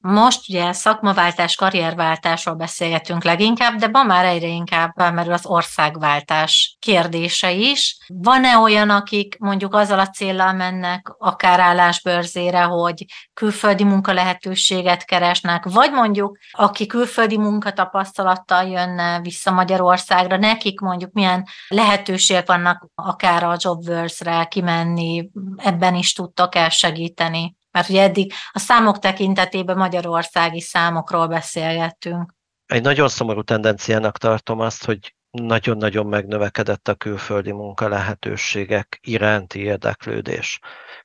Most 0.03 0.49
ugye 0.49 0.73
szakmaváltás, 0.73 1.57
karrierváltásról 1.57 2.55
beszélgetünk 2.55 3.25
leginkább, 3.25 3.79
de 3.79 3.89
ma 3.89 4.03
már 4.03 4.25
egyre 4.25 4.47
inkább 4.47 4.93
felmerül 4.97 5.33
az 5.33 5.47
országváltás 5.47 6.77
kérdése 6.79 7.53
is. 7.53 7.99
Van-e 8.07 8.59
olyan, 8.59 8.91
akik 8.91 9.39
mondjuk 9.39 9.75
azzal 9.75 9.99
a 9.99 10.09
céllal 10.09 10.53
mennek 10.53 11.15
akár 11.19 11.61
állásbőrzére, 11.61 12.63
hogy 12.63 13.05
külföldi 13.35 13.85
munkalehetőséget 13.85 15.05
keresnek, 15.05 15.65
vagy 15.65 15.93
mondjuk 15.93 16.39
aki 16.51 16.87
külföldi 16.87 17.39
munkatapasztalattal 17.39 18.65
jönne 18.65 19.21
vissza 19.21 19.51
Magyarországra, 19.51 20.37
nekik 20.37 20.81
mondjuk 20.81 21.13
milyen 21.13 21.47
lehetőségek 21.69 22.47
vannak 22.47 22.87
akár 22.95 23.45
a 23.45 23.57
Jobverse-re 23.59 24.45
kimenni, 24.45 25.31
ebben 25.57 25.95
is 25.95 26.13
tudtok 26.13 26.55
el 26.55 26.69
segíteni? 26.69 27.59
Mert 27.71 27.89
ugye 27.89 28.03
eddig 28.03 28.33
a 28.51 28.59
számok 28.59 28.99
tekintetében 28.99 29.77
magyarországi 29.77 30.61
számokról 30.61 31.27
beszélgettünk. 31.27 32.35
Egy 32.67 32.83
nagyon 32.83 33.09
szomorú 33.09 33.43
tendenciának 33.43 34.19
tartom 34.19 34.61
azt, 34.61 34.85
hogy 34.85 35.15
nagyon-nagyon 35.31 36.07
megnövekedett 36.07 36.89
a 36.89 36.95
külföldi 36.95 37.53
munka 37.53 37.89
lehetőségek 37.89 38.99
iránti 39.03 39.61
érdeklődés. 39.61 40.59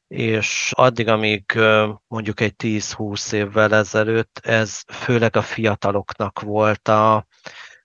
És 0.07 0.71
addig, 0.75 1.07
amíg 1.07 1.59
mondjuk 2.07 2.39
egy 2.39 2.53
10-20 2.63 3.31
évvel 3.33 3.75
ezelőtt 3.75 4.39
ez 4.43 4.81
főleg 4.87 5.35
a 5.35 5.41
fiataloknak 5.41 6.39
volt 6.39 6.87
a, 6.87 7.27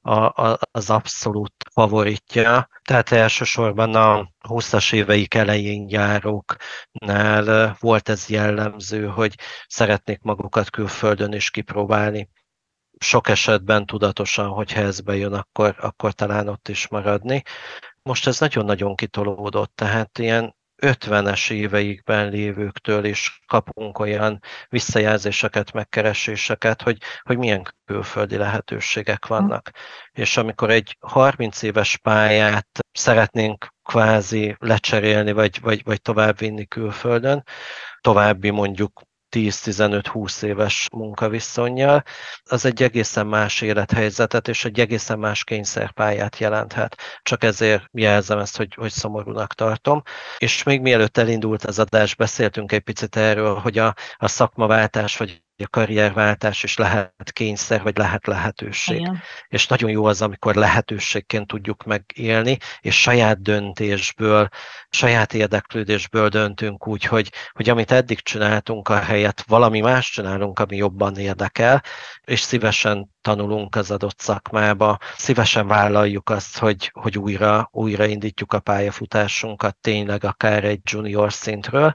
a, 0.00 0.12
a, 0.12 0.58
az 0.70 0.90
abszolút 0.90 1.59
favoritja. 1.80 2.68
Tehát 2.82 3.10
elsősorban 3.12 3.94
a 3.94 4.30
20-as 4.48 4.92
éveik 4.92 5.34
elején 5.34 5.86
járóknál 5.88 7.76
volt 7.80 8.08
ez 8.08 8.28
jellemző, 8.28 9.06
hogy 9.06 9.34
szeretnék 9.66 10.20
magukat 10.22 10.70
külföldön 10.70 11.32
is 11.32 11.50
kipróbálni. 11.50 12.28
Sok 12.98 13.28
esetben 13.28 13.86
tudatosan, 13.86 14.48
hogyha 14.48 14.80
ez 14.80 15.00
bejön, 15.00 15.32
akkor, 15.32 15.74
akkor 15.78 16.12
talán 16.12 16.48
ott 16.48 16.68
is 16.68 16.88
maradni. 16.88 17.42
Most 18.02 18.26
ez 18.26 18.40
nagyon-nagyon 18.40 18.94
kitolódott, 18.94 19.72
tehát 19.74 20.18
ilyen 20.18 20.54
50-es 20.80 21.50
éveikben 21.50 22.28
lévőktől 22.28 23.04
is 23.04 23.40
kapunk 23.46 23.98
olyan 23.98 24.40
visszajelzéseket, 24.68 25.72
megkereséseket, 25.72 26.82
hogy, 26.82 26.98
hogy 27.22 27.38
milyen 27.38 27.74
külföldi 27.84 28.36
lehetőségek 28.36 29.26
vannak. 29.26 29.70
És 30.12 30.36
amikor 30.36 30.70
egy 30.70 30.96
30 31.00 31.62
éves 31.62 31.96
pályát 31.96 32.68
szeretnénk 32.92 33.68
kvázi 33.82 34.56
lecserélni, 34.58 35.32
vagy, 35.32 35.60
vagy, 35.60 35.82
vagy 35.84 36.02
továbbvinni 36.02 36.66
külföldön, 36.66 37.44
további 38.00 38.50
mondjuk 38.50 39.00
10-15-20 39.30 40.42
éves 40.42 40.88
munkaviszonyjal, 40.92 42.02
az 42.44 42.64
egy 42.64 42.82
egészen 42.82 43.26
más 43.26 43.60
élethelyzetet 43.60 44.48
és 44.48 44.64
egy 44.64 44.80
egészen 44.80 45.18
más 45.18 45.44
kényszerpályát 45.44 46.38
jelenthet. 46.38 46.96
Csak 47.22 47.42
ezért 47.44 47.88
jelzem 47.92 48.38
ezt, 48.38 48.56
hogy, 48.56 48.74
hogy 48.74 48.90
szomorúnak 48.90 49.54
tartom. 49.54 50.02
És 50.38 50.62
még 50.62 50.80
mielőtt 50.80 51.16
elindult 51.16 51.64
az 51.64 51.78
adás, 51.78 52.14
beszéltünk 52.14 52.72
egy 52.72 52.80
picit 52.80 53.16
erről, 53.16 53.54
hogy 53.54 53.78
a, 53.78 53.94
a 54.16 54.28
szakmaváltás 54.28 55.16
vagy 55.16 55.42
a 55.62 55.68
karrierváltás 55.68 56.62
is 56.62 56.76
lehet 56.76 57.30
kényszer, 57.32 57.82
vagy 57.82 57.96
lehet 57.96 58.26
lehetőség. 58.26 59.00
Igen. 59.00 59.22
És 59.48 59.66
nagyon 59.66 59.90
jó 59.90 60.04
az, 60.04 60.22
amikor 60.22 60.54
lehetőségként 60.54 61.46
tudjuk 61.46 61.84
megélni, 61.84 62.58
és 62.80 63.00
saját 63.00 63.42
döntésből, 63.42 64.48
saját 64.90 65.34
érdeklődésből 65.34 66.28
döntünk 66.28 66.86
úgy, 66.86 67.04
hogy, 67.04 67.32
hogy 67.52 67.68
amit 67.68 67.90
eddig 67.90 68.20
csináltunk, 68.20 68.88
a 68.88 68.98
helyet 68.98 69.44
valami 69.46 69.80
más 69.80 70.10
csinálunk, 70.10 70.58
ami 70.58 70.76
jobban 70.76 71.16
érdekel, 71.16 71.82
és 72.24 72.40
szívesen 72.40 73.10
tanulunk 73.20 73.76
az 73.76 73.90
adott 73.90 74.18
szakmába, 74.18 74.98
szívesen 75.16 75.66
vállaljuk 75.66 76.30
azt, 76.30 76.58
hogy, 76.58 76.90
hogy 76.92 77.18
újra, 77.18 77.68
újra 77.72 78.04
indítjuk 78.04 78.52
a 78.52 78.60
pályafutásunkat 78.60 79.76
tényleg 79.80 80.24
akár 80.24 80.64
egy 80.64 80.80
junior 80.84 81.32
szintről, 81.32 81.94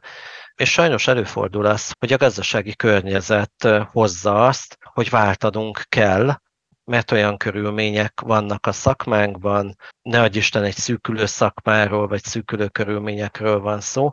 és 0.55 0.71
sajnos 0.71 1.07
előfordul 1.07 1.65
az, 1.65 1.91
hogy 1.99 2.13
a 2.13 2.17
gazdasági 2.17 2.75
környezet 2.75 3.67
hozza 3.91 4.45
azt, 4.45 4.77
hogy 4.81 5.09
váltanunk 5.09 5.81
kell, 5.89 6.39
mert 6.83 7.11
olyan 7.11 7.37
körülmények 7.37 8.19
vannak 8.21 8.65
a 8.65 8.71
szakmánkban, 8.71 9.75
ne 10.01 10.21
adj 10.21 10.37
Isten 10.37 10.63
egy 10.63 10.75
szűkülő 10.75 11.25
szakmáról, 11.25 12.07
vagy 12.07 12.23
szűkülő 12.23 12.67
körülményekről 12.67 13.59
van 13.59 13.81
szó, 13.81 14.11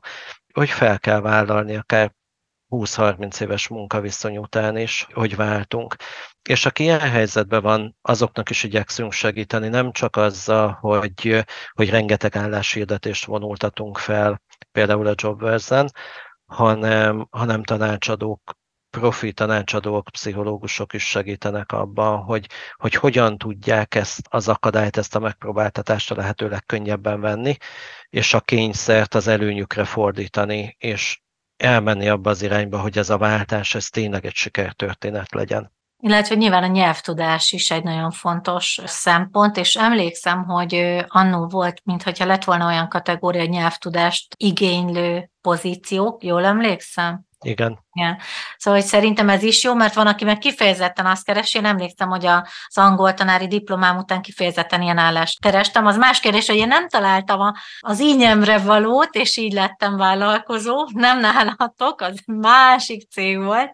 hogy 0.52 0.70
fel 0.70 0.98
kell 0.98 1.20
vállalni 1.20 1.76
akár 1.76 2.12
20-30 2.68 3.40
éves 3.40 3.68
munkaviszony 3.68 4.38
után 4.38 4.76
is, 4.76 5.06
hogy 5.12 5.36
váltunk. 5.36 5.96
És 6.48 6.66
aki 6.66 6.82
ilyen 6.82 7.00
helyzetben 7.00 7.62
van, 7.62 7.96
azoknak 8.02 8.50
is 8.50 8.62
igyekszünk 8.62 9.12
segíteni, 9.12 9.68
nem 9.68 9.92
csak 9.92 10.16
azzal, 10.16 10.70
hogy, 10.80 11.44
hogy 11.72 11.90
rengeteg 11.90 12.36
álláshirdetést 12.36 13.24
vonultatunk 13.24 13.98
fel, 13.98 14.42
például 14.72 15.06
a 15.06 15.14
Jobversen, 15.16 15.90
hanem, 16.52 17.26
hanem 17.30 17.62
tanácsadók, 17.62 18.52
profi 18.90 19.32
tanácsadók, 19.32 20.08
pszichológusok 20.12 20.92
is 20.92 21.08
segítenek 21.08 21.72
abban, 21.72 22.22
hogy, 22.22 22.46
hogy 22.74 22.94
hogyan 22.94 23.38
tudják 23.38 23.94
ezt 23.94 24.20
az 24.28 24.48
akadályt, 24.48 24.96
ezt 24.96 25.14
a 25.14 25.18
megpróbáltatást 25.18 26.10
a 26.10 26.14
lehető 26.14 26.48
legkönnyebben 26.48 27.20
venni, 27.20 27.56
és 28.08 28.34
a 28.34 28.40
kényszert 28.40 29.14
az 29.14 29.26
előnyükre 29.26 29.84
fordítani, 29.84 30.76
és 30.78 31.20
elmenni 31.56 32.08
abba 32.08 32.30
az 32.30 32.42
irányba, 32.42 32.80
hogy 32.80 32.98
ez 32.98 33.10
a 33.10 33.18
váltás, 33.18 33.74
ez 33.74 33.86
tényleg 33.88 34.26
egy 34.26 34.34
sikertörténet 34.34 35.32
legyen. 35.32 35.72
Illetve 36.04 36.34
nyilván 36.34 36.62
a 36.62 36.66
nyelvtudás 36.66 37.52
is 37.52 37.70
egy 37.70 37.82
nagyon 37.82 38.10
fontos 38.10 38.80
szempont, 38.84 39.56
és 39.56 39.74
emlékszem, 39.74 40.44
hogy 40.44 41.04
annó 41.06 41.46
volt, 41.46 41.80
mintha 41.84 42.24
lett 42.24 42.44
volna 42.44 42.66
olyan 42.66 42.88
kategória 42.88 43.44
nyelvtudást 43.44 44.34
igénylő 44.36 45.30
pozíciók, 45.40 46.24
jól 46.24 46.44
emlékszem? 46.44 47.20
Igen. 47.40 47.78
Igen. 47.92 48.18
Szóval 48.56 48.80
hogy 48.80 48.88
szerintem 48.88 49.28
ez 49.28 49.42
is 49.42 49.62
jó, 49.62 49.74
mert 49.74 49.94
van, 49.94 50.06
aki 50.06 50.24
meg 50.24 50.38
kifejezetten 50.38 51.06
azt 51.06 51.24
keresi. 51.24 51.58
Én 51.58 51.64
emlékszem, 51.64 52.08
hogy 52.08 52.26
az 52.26 52.76
angol 52.76 53.14
tanári 53.14 53.46
diplomám 53.46 53.96
után 53.96 54.22
kifejezetten 54.22 54.82
ilyen 54.82 54.98
állást 54.98 55.40
kerestem. 55.40 55.86
Az 55.86 55.96
más 55.96 56.20
kérdés, 56.20 56.48
hogy 56.48 56.56
én 56.56 56.68
nem 56.68 56.88
találtam 56.88 57.52
az 57.80 58.00
ínyemre 58.00 58.58
valót, 58.58 59.14
és 59.14 59.36
így 59.36 59.52
lettem 59.52 59.96
vállalkozó. 59.96 60.86
Nem 60.92 61.20
nálatok, 61.20 62.00
az 62.00 62.22
másik 62.26 63.10
cég 63.10 63.42
volt. 63.42 63.72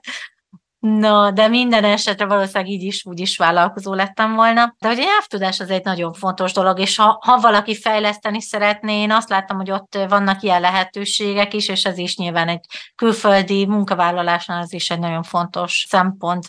No, 0.81 1.33
de 1.33 1.49
minden 1.49 1.85
esetre 1.85 2.27
valószínűleg 2.27 2.69
így 2.69 2.83
is, 2.83 3.07
úgy 3.07 3.21
is 3.21 3.37
vállalkozó 3.37 3.95
lettem 3.95 4.35
volna. 4.35 4.75
De 4.79 4.89
hogy 4.89 4.99
a 4.99 5.03
nyelvtudás 5.03 5.61
az 5.61 5.71
egy 5.71 5.85
nagyon 5.85 6.13
fontos 6.13 6.53
dolog, 6.53 6.79
és 6.79 6.97
ha, 6.97 7.19
ha 7.25 7.41
valaki 7.41 7.77
fejleszteni 7.77 8.41
szeretné, 8.41 9.01
én 9.01 9.11
azt 9.11 9.29
láttam, 9.29 9.57
hogy 9.57 9.71
ott 9.71 9.99
vannak 10.09 10.43
ilyen 10.43 10.61
lehetőségek 10.61 11.55
is, 11.55 11.69
és 11.69 11.85
ez 11.85 11.99
is 11.99 12.17
nyilván 12.17 12.49
egy 12.49 12.65
külföldi 12.95 13.67
munkavállalásnál 13.67 14.61
az 14.61 14.73
is 14.73 14.91
egy 14.91 14.99
nagyon 14.99 15.23
fontos 15.23 15.87
szempont. 15.89 16.49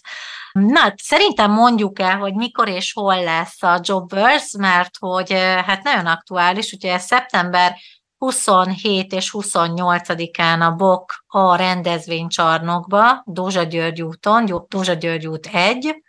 Na, 0.52 0.94
szerintem 1.04 1.52
mondjuk 1.52 2.00
el, 2.00 2.18
hogy 2.18 2.34
mikor 2.34 2.68
és 2.68 2.94
hol 2.94 3.24
lesz 3.24 3.64
a 3.64 3.80
Jobbers, 3.84 4.52
mert 4.58 4.98
hogy 5.00 5.32
eh, 5.32 5.64
hát 5.64 5.84
nagyon 5.84 6.06
aktuális, 6.06 6.72
ugye 6.72 6.98
szeptember 6.98 7.78
27 8.20 9.14
és 9.14 9.30
28-án 9.34 10.60
a 10.60 10.72
BOK 10.72 11.24
a 11.28 11.56
rendezvénycsarnokba, 11.56 13.22
Dózsa 13.26 13.64
György 13.64 14.02
úton, 14.02 14.66
Dózsa 14.68 14.94
György 14.94 15.28
út 15.28 15.46
1. 15.46 16.04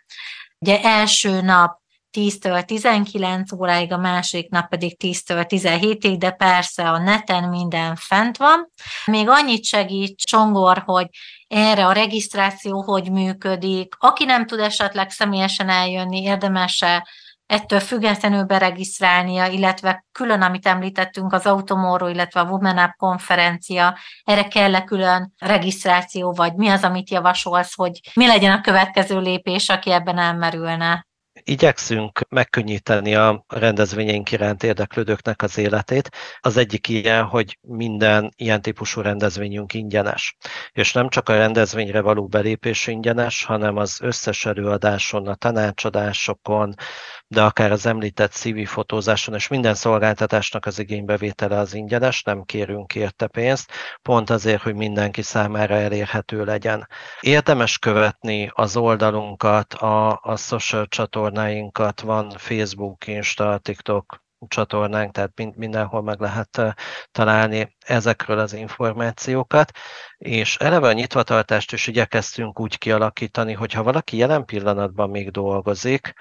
Ugye 0.59 0.81
első 0.81 1.41
nap 1.41 1.79
10-től 2.17 2.65
19 2.65 3.51
óráig, 3.51 3.91
a 3.91 3.97
másik 3.97 4.49
nap 4.49 4.69
pedig 4.69 4.97
10-től 5.03 5.45
17-ig, 5.49 6.15
de 6.17 6.31
persze 6.31 6.89
a 6.89 6.97
neten 6.97 7.49
minden 7.49 7.95
fent 7.95 8.37
van. 8.37 8.69
Még 9.05 9.29
annyit 9.29 9.65
segít 9.65 10.19
Csongor, 10.19 10.83
hogy 10.85 11.07
erre 11.47 11.85
a 11.85 11.91
regisztráció 11.91 12.81
hogy 12.81 13.11
működik. 13.11 13.95
Aki 13.97 14.25
nem 14.25 14.45
tud 14.45 14.59
esetleg 14.59 15.09
személyesen 15.09 15.69
eljönni, 15.69 16.21
érdemes-e 16.21 17.07
ettől 17.51 17.79
függetlenül 17.79 18.43
beregisztrálnia, 18.43 19.45
illetve 19.45 20.05
külön, 20.11 20.41
amit 20.41 20.67
említettünk, 20.67 21.33
az 21.33 21.45
Automoro, 21.45 22.07
illetve 22.07 22.39
a 22.39 22.49
Women 22.49 22.77
Up 22.77 22.95
konferencia, 22.97 23.97
erre 24.23 24.47
kell 24.47 24.75
-e 24.75 24.83
külön 24.83 25.33
regisztráció, 25.37 26.33
vagy 26.33 26.53
mi 26.53 26.67
az, 26.69 26.83
amit 26.83 27.09
javasolsz, 27.09 27.75
hogy 27.75 27.99
mi 28.13 28.27
legyen 28.27 28.51
a 28.51 28.61
következő 28.61 29.19
lépés, 29.19 29.69
aki 29.69 29.91
ebben 29.91 30.17
elmerülne? 30.17 31.09
Igyekszünk 31.43 32.19
megkönnyíteni 32.29 33.15
a 33.15 33.45
rendezvényeink 33.47 34.31
iránt 34.31 34.63
érdeklődőknek 34.63 35.41
az 35.41 35.57
életét. 35.57 36.09
Az 36.39 36.57
egyik 36.57 36.87
ilyen, 36.87 37.23
hogy 37.23 37.57
minden 37.61 38.31
ilyen 38.35 38.61
típusú 38.61 39.01
rendezvényünk 39.01 39.73
ingyenes. 39.73 40.35
És 40.71 40.93
nem 40.93 41.09
csak 41.09 41.29
a 41.29 41.35
rendezvényre 41.35 42.01
való 42.01 42.27
belépés 42.27 42.87
ingyenes, 42.87 43.43
hanem 43.43 43.77
az 43.77 43.99
összes 44.01 44.45
előadáson, 44.45 45.27
a 45.27 45.35
tanácsadásokon, 45.35 46.73
de 47.31 47.43
akár 47.43 47.71
az 47.71 47.85
említett 47.85 48.31
CV 48.31 48.63
fotózáson 48.65 49.35
és 49.35 49.47
minden 49.47 49.73
szolgáltatásnak 49.73 50.65
az 50.65 50.79
igénybevétele 50.79 51.57
az 51.57 51.73
ingyenes, 51.73 52.23
nem 52.23 52.43
kérünk 52.43 52.95
érte 52.95 53.27
pénzt, 53.27 53.71
pont 54.01 54.29
azért, 54.29 54.61
hogy 54.61 54.75
mindenki 54.75 55.21
számára 55.21 55.75
elérhető 55.75 56.43
legyen. 56.43 56.87
Érdemes 57.19 57.77
követni 57.77 58.51
az 58.53 58.77
oldalunkat, 58.77 59.73
a, 59.73 60.19
a 60.23 60.35
social 60.35 60.85
csatornáinkat, 60.87 62.01
van 62.01 62.29
Facebook, 62.29 63.07
Insta, 63.07 63.57
TikTok, 63.57 64.23
csatornánk, 64.47 65.11
tehát 65.11 65.31
mindenhol 65.55 66.01
meg 66.01 66.19
lehet 66.19 66.75
találni 67.11 67.75
ezekről 67.85 68.39
az 68.39 68.53
információkat, 68.53 69.71
és 70.17 70.55
eleve 70.55 70.87
a 70.87 70.93
nyitvatartást 70.93 71.73
is 71.73 71.87
igyekeztünk 71.87 72.59
úgy 72.59 72.77
kialakítani, 72.77 73.53
hogy 73.53 73.73
ha 73.73 73.83
valaki 73.83 74.17
jelen 74.17 74.45
pillanatban 74.45 75.09
még 75.09 75.29
dolgozik, 75.29 76.13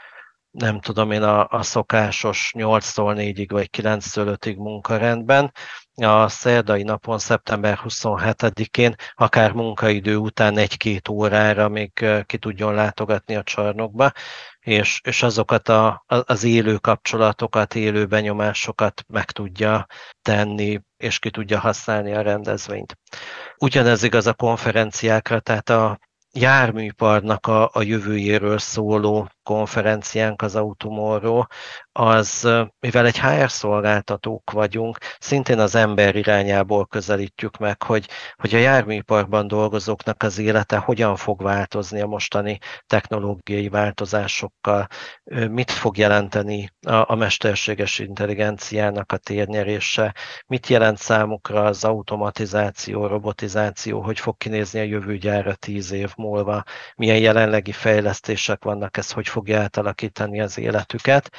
nem 0.50 0.80
tudom 0.80 1.10
én, 1.10 1.22
a, 1.22 1.46
a 1.48 1.62
szokásos 1.62 2.52
8-tól 2.56 3.14
4-ig 3.16 3.46
vagy 3.48 3.68
9-től 3.78 4.36
5-ig 4.40 4.56
munkarendben. 4.56 5.52
A 5.94 6.28
szerdai 6.28 6.82
napon, 6.82 7.18
szeptember 7.18 7.80
27-én, 7.84 8.94
akár 9.14 9.52
munkaidő 9.52 10.16
után 10.16 10.58
egy-két 10.58 11.08
órára 11.08 11.68
még 11.68 12.06
ki 12.26 12.38
tudjon 12.38 12.74
látogatni 12.74 13.36
a 13.36 13.42
csarnokba, 13.42 14.12
és, 14.60 15.00
és 15.04 15.22
azokat 15.22 15.68
a, 15.68 16.04
az 16.06 16.44
élő 16.44 16.76
kapcsolatokat, 16.76 17.74
élő 17.74 18.06
benyomásokat 18.06 19.04
meg 19.08 19.30
tudja 19.30 19.86
tenni, 20.22 20.80
és 20.96 21.18
ki 21.18 21.30
tudja 21.30 21.58
használni 21.58 22.14
a 22.14 22.22
rendezvényt. 22.22 22.98
Ugyanez 23.58 24.02
igaz 24.02 24.26
a 24.26 24.34
konferenciákra, 24.34 25.40
tehát 25.40 25.68
a 25.68 25.98
járműiparnak 26.32 27.46
a, 27.46 27.70
a 27.72 27.82
jövőjéről 27.82 28.58
szóló 28.58 29.28
konferenciánk 29.42 30.42
az 30.42 30.56
Automorról, 30.56 31.46
az, 31.92 32.48
mivel 32.80 33.06
egy 33.06 33.18
HR 33.20 33.50
szolgáltatók 33.50 34.50
vagyunk, 34.50 34.98
szintén 35.18 35.58
az 35.58 35.74
ember 35.74 36.16
irányából 36.16 36.86
közelítjük 36.86 37.56
meg, 37.56 37.82
hogy, 37.82 38.08
hogy 38.36 38.54
a 38.54 38.58
járműiparban 38.58 39.46
dolgozóknak 39.46 40.22
az 40.22 40.38
élete 40.38 40.76
hogyan 40.76 41.16
fog 41.16 41.42
változni 41.42 42.00
a 42.00 42.06
mostani 42.06 42.58
technológiai 42.86 43.68
változásokkal, 43.68 44.86
mit 45.50 45.70
fog 45.70 45.96
jelenteni 45.96 46.70
a, 46.86 47.12
a 47.12 47.14
mesterséges 47.14 47.98
intelligenciának 47.98 49.12
a 49.12 49.16
térnyerése, 49.16 50.14
mit 50.46 50.66
jelent 50.66 50.98
számukra 50.98 51.64
az 51.64 51.84
automatizáció, 51.84 53.06
robotizáció, 53.06 54.00
hogy 54.00 54.18
fog 54.18 54.36
kinézni 54.36 54.80
a 54.80 54.82
jövő 54.82 55.16
gyára 55.16 55.54
tíz 55.54 55.90
év 55.90 56.12
múlva, 56.16 56.62
milyen 56.96 57.18
jelenlegi 57.18 57.72
fejlesztések 57.72 58.64
vannak, 58.64 58.96
ez 58.96 59.10
hogy 59.10 59.28
fogja 59.30 59.60
átalakítani 59.60 60.40
az 60.40 60.58
életüket. 60.58 61.30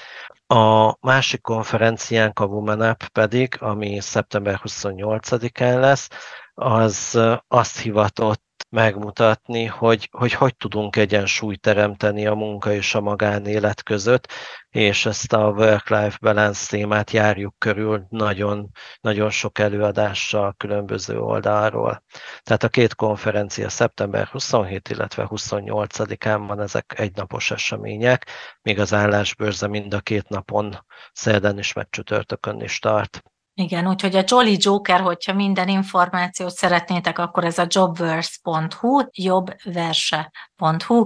A 0.48 0.96
másik 1.00 1.42
konferenciánk, 1.42 2.40
a 2.40 2.46
Women 2.46 2.90
Up 2.90 3.08
pedig, 3.08 3.56
ami 3.60 4.00
szeptember 4.00 4.60
28-án 4.64 5.80
lesz, 5.80 6.10
az 6.54 7.20
azt 7.48 7.80
hivatott 7.80 8.51
megmutatni, 8.72 9.66
hogy, 9.66 10.10
hogy 10.12 10.34
hogy 10.34 10.56
tudunk 10.56 10.96
egyensúlyt 10.96 11.62
teremteni 11.62 12.28
a 12.28 12.34
munka 12.34 12.74
és 12.74 12.96
a 12.96 13.02
magánélet 13.02 13.84
között, 13.84 14.28
és 14.70 15.06
ezt 15.06 15.34
a 15.34 15.50
work-life 15.50 16.18
balance 16.22 16.68
témát 16.70 17.12
járjuk 17.12 17.56
körül 17.58 18.06
nagyon, 18.10 18.70
nagyon 19.02 19.30
sok 19.30 19.60
előadással 19.60 20.54
különböző 20.58 21.20
oldalról. 21.20 22.04
Tehát 22.44 22.64
a 22.64 22.70
két 22.70 22.96
konferencia 22.96 23.70
szeptember 23.70 24.28
27, 24.28 24.90
illetve 24.90 25.28
28-án 25.30 26.44
van 26.48 26.60
ezek 26.60 26.94
egynapos 26.98 27.52
események, 27.52 28.26
míg 28.62 28.80
az 28.80 28.94
állásbőrze 28.94 29.68
mind 29.68 29.94
a 29.94 30.00
két 30.00 30.30
napon, 30.30 30.86
szerdán 31.14 31.60
is 31.60 31.74
meg 31.74 31.88
csütörtökön 31.90 32.62
is 32.62 32.80
tart. 32.80 33.24
Igen, 33.54 33.88
úgyhogy 33.88 34.16
a 34.16 34.24
Jolly 34.28 34.58
Joker, 34.60 35.00
hogyha 35.00 35.34
minden 35.34 35.68
információt 35.68 36.52
szeretnétek, 36.52 37.20
akkor 37.20 37.44
ez 37.44 37.58
a 37.58 37.66
jobverse.hu, 37.70 39.02
jobbverse.hu, 39.12 41.04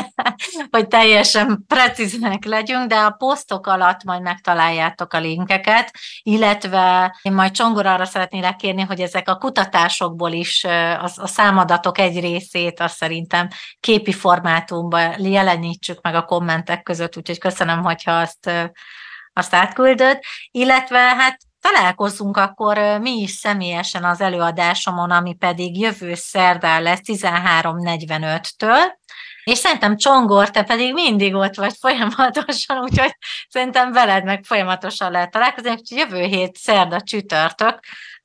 hogy 0.70 0.88
teljesen 0.88 1.64
precíznek 1.66 2.44
legyünk, 2.44 2.86
de 2.86 2.96
a 2.96 3.10
posztok 3.10 3.66
alatt 3.66 4.04
majd 4.04 4.22
megtaláljátok 4.22 5.12
a 5.12 5.18
linkeket, 5.18 5.90
illetve 6.22 7.16
én 7.22 7.32
majd 7.32 7.50
Csongor 7.50 7.86
arra 7.86 8.04
szeretnélek 8.04 8.56
kérni, 8.56 8.82
hogy 8.82 9.00
ezek 9.00 9.28
a 9.28 9.36
kutatásokból 9.36 10.32
is 10.32 10.64
a, 10.64 11.02
a 11.02 11.26
számadatok 11.26 11.98
egy 11.98 12.20
részét 12.20 12.80
azt 12.80 12.96
szerintem 12.96 13.48
képi 13.80 14.12
formátumban 14.12 15.24
jelenítsük 15.26 16.00
meg 16.00 16.14
a 16.14 16.24
kommentek 16.24 16.82
között, 16.82 17.16
úgyhogy 17.16 17.38
köszönöm, 17.38 17.82
hogyha 17.82 18.12
azt 18.12 18.50
azt 19.36 19.54
átküldött, 19.54 20.20
illetve 20.50 20.98
hát 20.98 21.36
Találkozzunk 21.72 22.36
akkor 22.36 22.78
mi 23.00 23.10
is 23.10 23.30
személyesen 23.30 24.04
az 24.04 24.20
előadásomon, 24.20 25.10
ami 25.10 25.34
pedig 25.34 25.78
jövő 25.78 26.14
szerdán 26.14 26.82
lesz 26.82 27.00
13.45-től, 27.04 28.78
és 29.44 29.58
szerintem 29.58 29.96
Csongor, 29.96 30.50
te 30.50 30.62
pedig 30.62 30.92
mindig 30.92 31.34
ott 31.34 31.54
vagy 31.54 31.74
folyamatosan, 31.80 32.78
úgyhogy 32.82 33.16
szerintem 33.48 33.92
veled 33.92 34.24
meg 34.24 34.44
folyamatosan 34.44 35.10
lehet 35.10 35.30
találkozni, 35.30 35.70
úgyhogy 35.70 35.98
jövő 35.98 36.22
hét 36.22 36.56
szerda 36.56 37.00
csütörtök, 37.00 37.80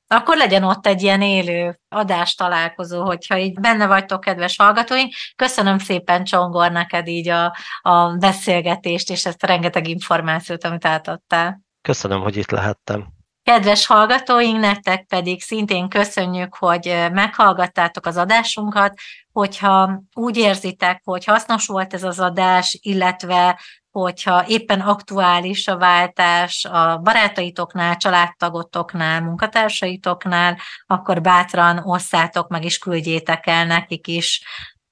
akkor 0.06 0.36
legyen 0.36 0.62
ott 0.62 0.86
egy 0.86 1.02
ilyen 1.02 1.22
élő 1.22 1.80
adás 1.88 2.34
találkozó, 2.34 3.04
hogyha 3.04 3.38
így 3.38 3.60
benne 3.60 3.86
vagytok, 3.86 4.20
kedves 4.20 4.56
hallgatóink. 4.56 5.14
Köszönöm 5.36 5.78
szépen 5.78 6.24
Csongor 6.24 6.70
neked 6.70 7.06
így 7.06 7.28
a, 7.28 7.56
a 7.80 8.16
beszélgetést, 8.16 9.10
és 9.10 9.26
ezt 9.26 9.42
a 9.42 9.46
rengeteg 9.46 9.88
információt, 9.88 10.64
amit 10.64 10.86
átadtál. 10.86 11.60
Köszönöm, 11.82 12.20
hogy 12.20 12.36
itt 12.36 12.50
lehettem. 12.50 13.18
Kedves 13.50 13.86
hallgatóink, 13.86 14.58
nektek 14.58 15.04
pedig 15.04 15.42
szintén 15.42 15.88
köszönjük, 15.88 16.54
hogy 16.56 16.84
meghallgattátok 17.12 18.06
az 18.06 18.16
adásunkat, 18.16 18.94
hogyha 19.32 20.02
úgy 20.14 20.36
érzitek, 20.36 21.00
hogy 21.04 21.24
hasznos 21.24 21.66
volt 21.66 21.94
ez 21.94 22.02
az 22.02 22.20
adás, 22.20 22.78
illetve 22.82 23.60
hogyha 23.90 24.46
éppen 24.46 24.80
aktuális 24.80 25.68
a 25.68 25.76
váltás 25.76 26.64
a 26.64 26.98
barátaitoknál, 26.98 27.96
családtagotoknál, 27.96 29.20
munkatársaitoknál, 29.20 30.58
akkor 30.86 31.20
bátran 31.20 31.78
osszátok 31.78 32.48
meg 32.48 32.64
és 32.64 32.78
küldjétek 32.78 33.46
el 33.46 33.66
nekik 33.66 34.06
is 34.06 34.42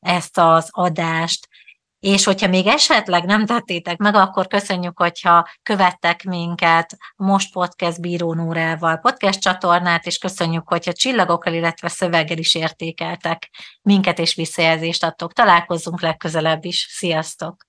ezt 0.01 0.39
az 0.39 0.69
adást. 0.71 1.49
És 2.01 2.25
hogyha 2.25 2.49
még 2.49 2.67
esetleg 2.67 3.25
nem 3.25 3.47
tettétek 3.47 3.97
meg, 3.97 4.15
akkor 4.15 4.47
köszönjük, 4.47 4.99
hogyha 4.99 5.49
követtek 5.63 6.25
minket 6.25 6.97
Most 7.17 7.53
Podcast 7.53 8.01
Bíró 8.01 8.35
Nórával 8.35 8.97
podcast 8.97 9.41
csatornát, 9.41 10.07
és 10.07 10.19
köszönjük, 10.19 10.69
hogyha 10.69 10.93
csillagokkal, 10.93 11.53
illetve 11.53 11.89
szöveggel 11.89 12.39
is 12.39 12.55
értékeltek 12.55 13.51
minket, 13.83 14.19
és 14.19 14.35
visszajelzést 14.35 15.05
adtok. 15.05 15.33
Találkozzunk 15.33 16.01
legközelebb 16.01 16.65
is. 16.65 16.87
Sziasztok! 16.91 17.68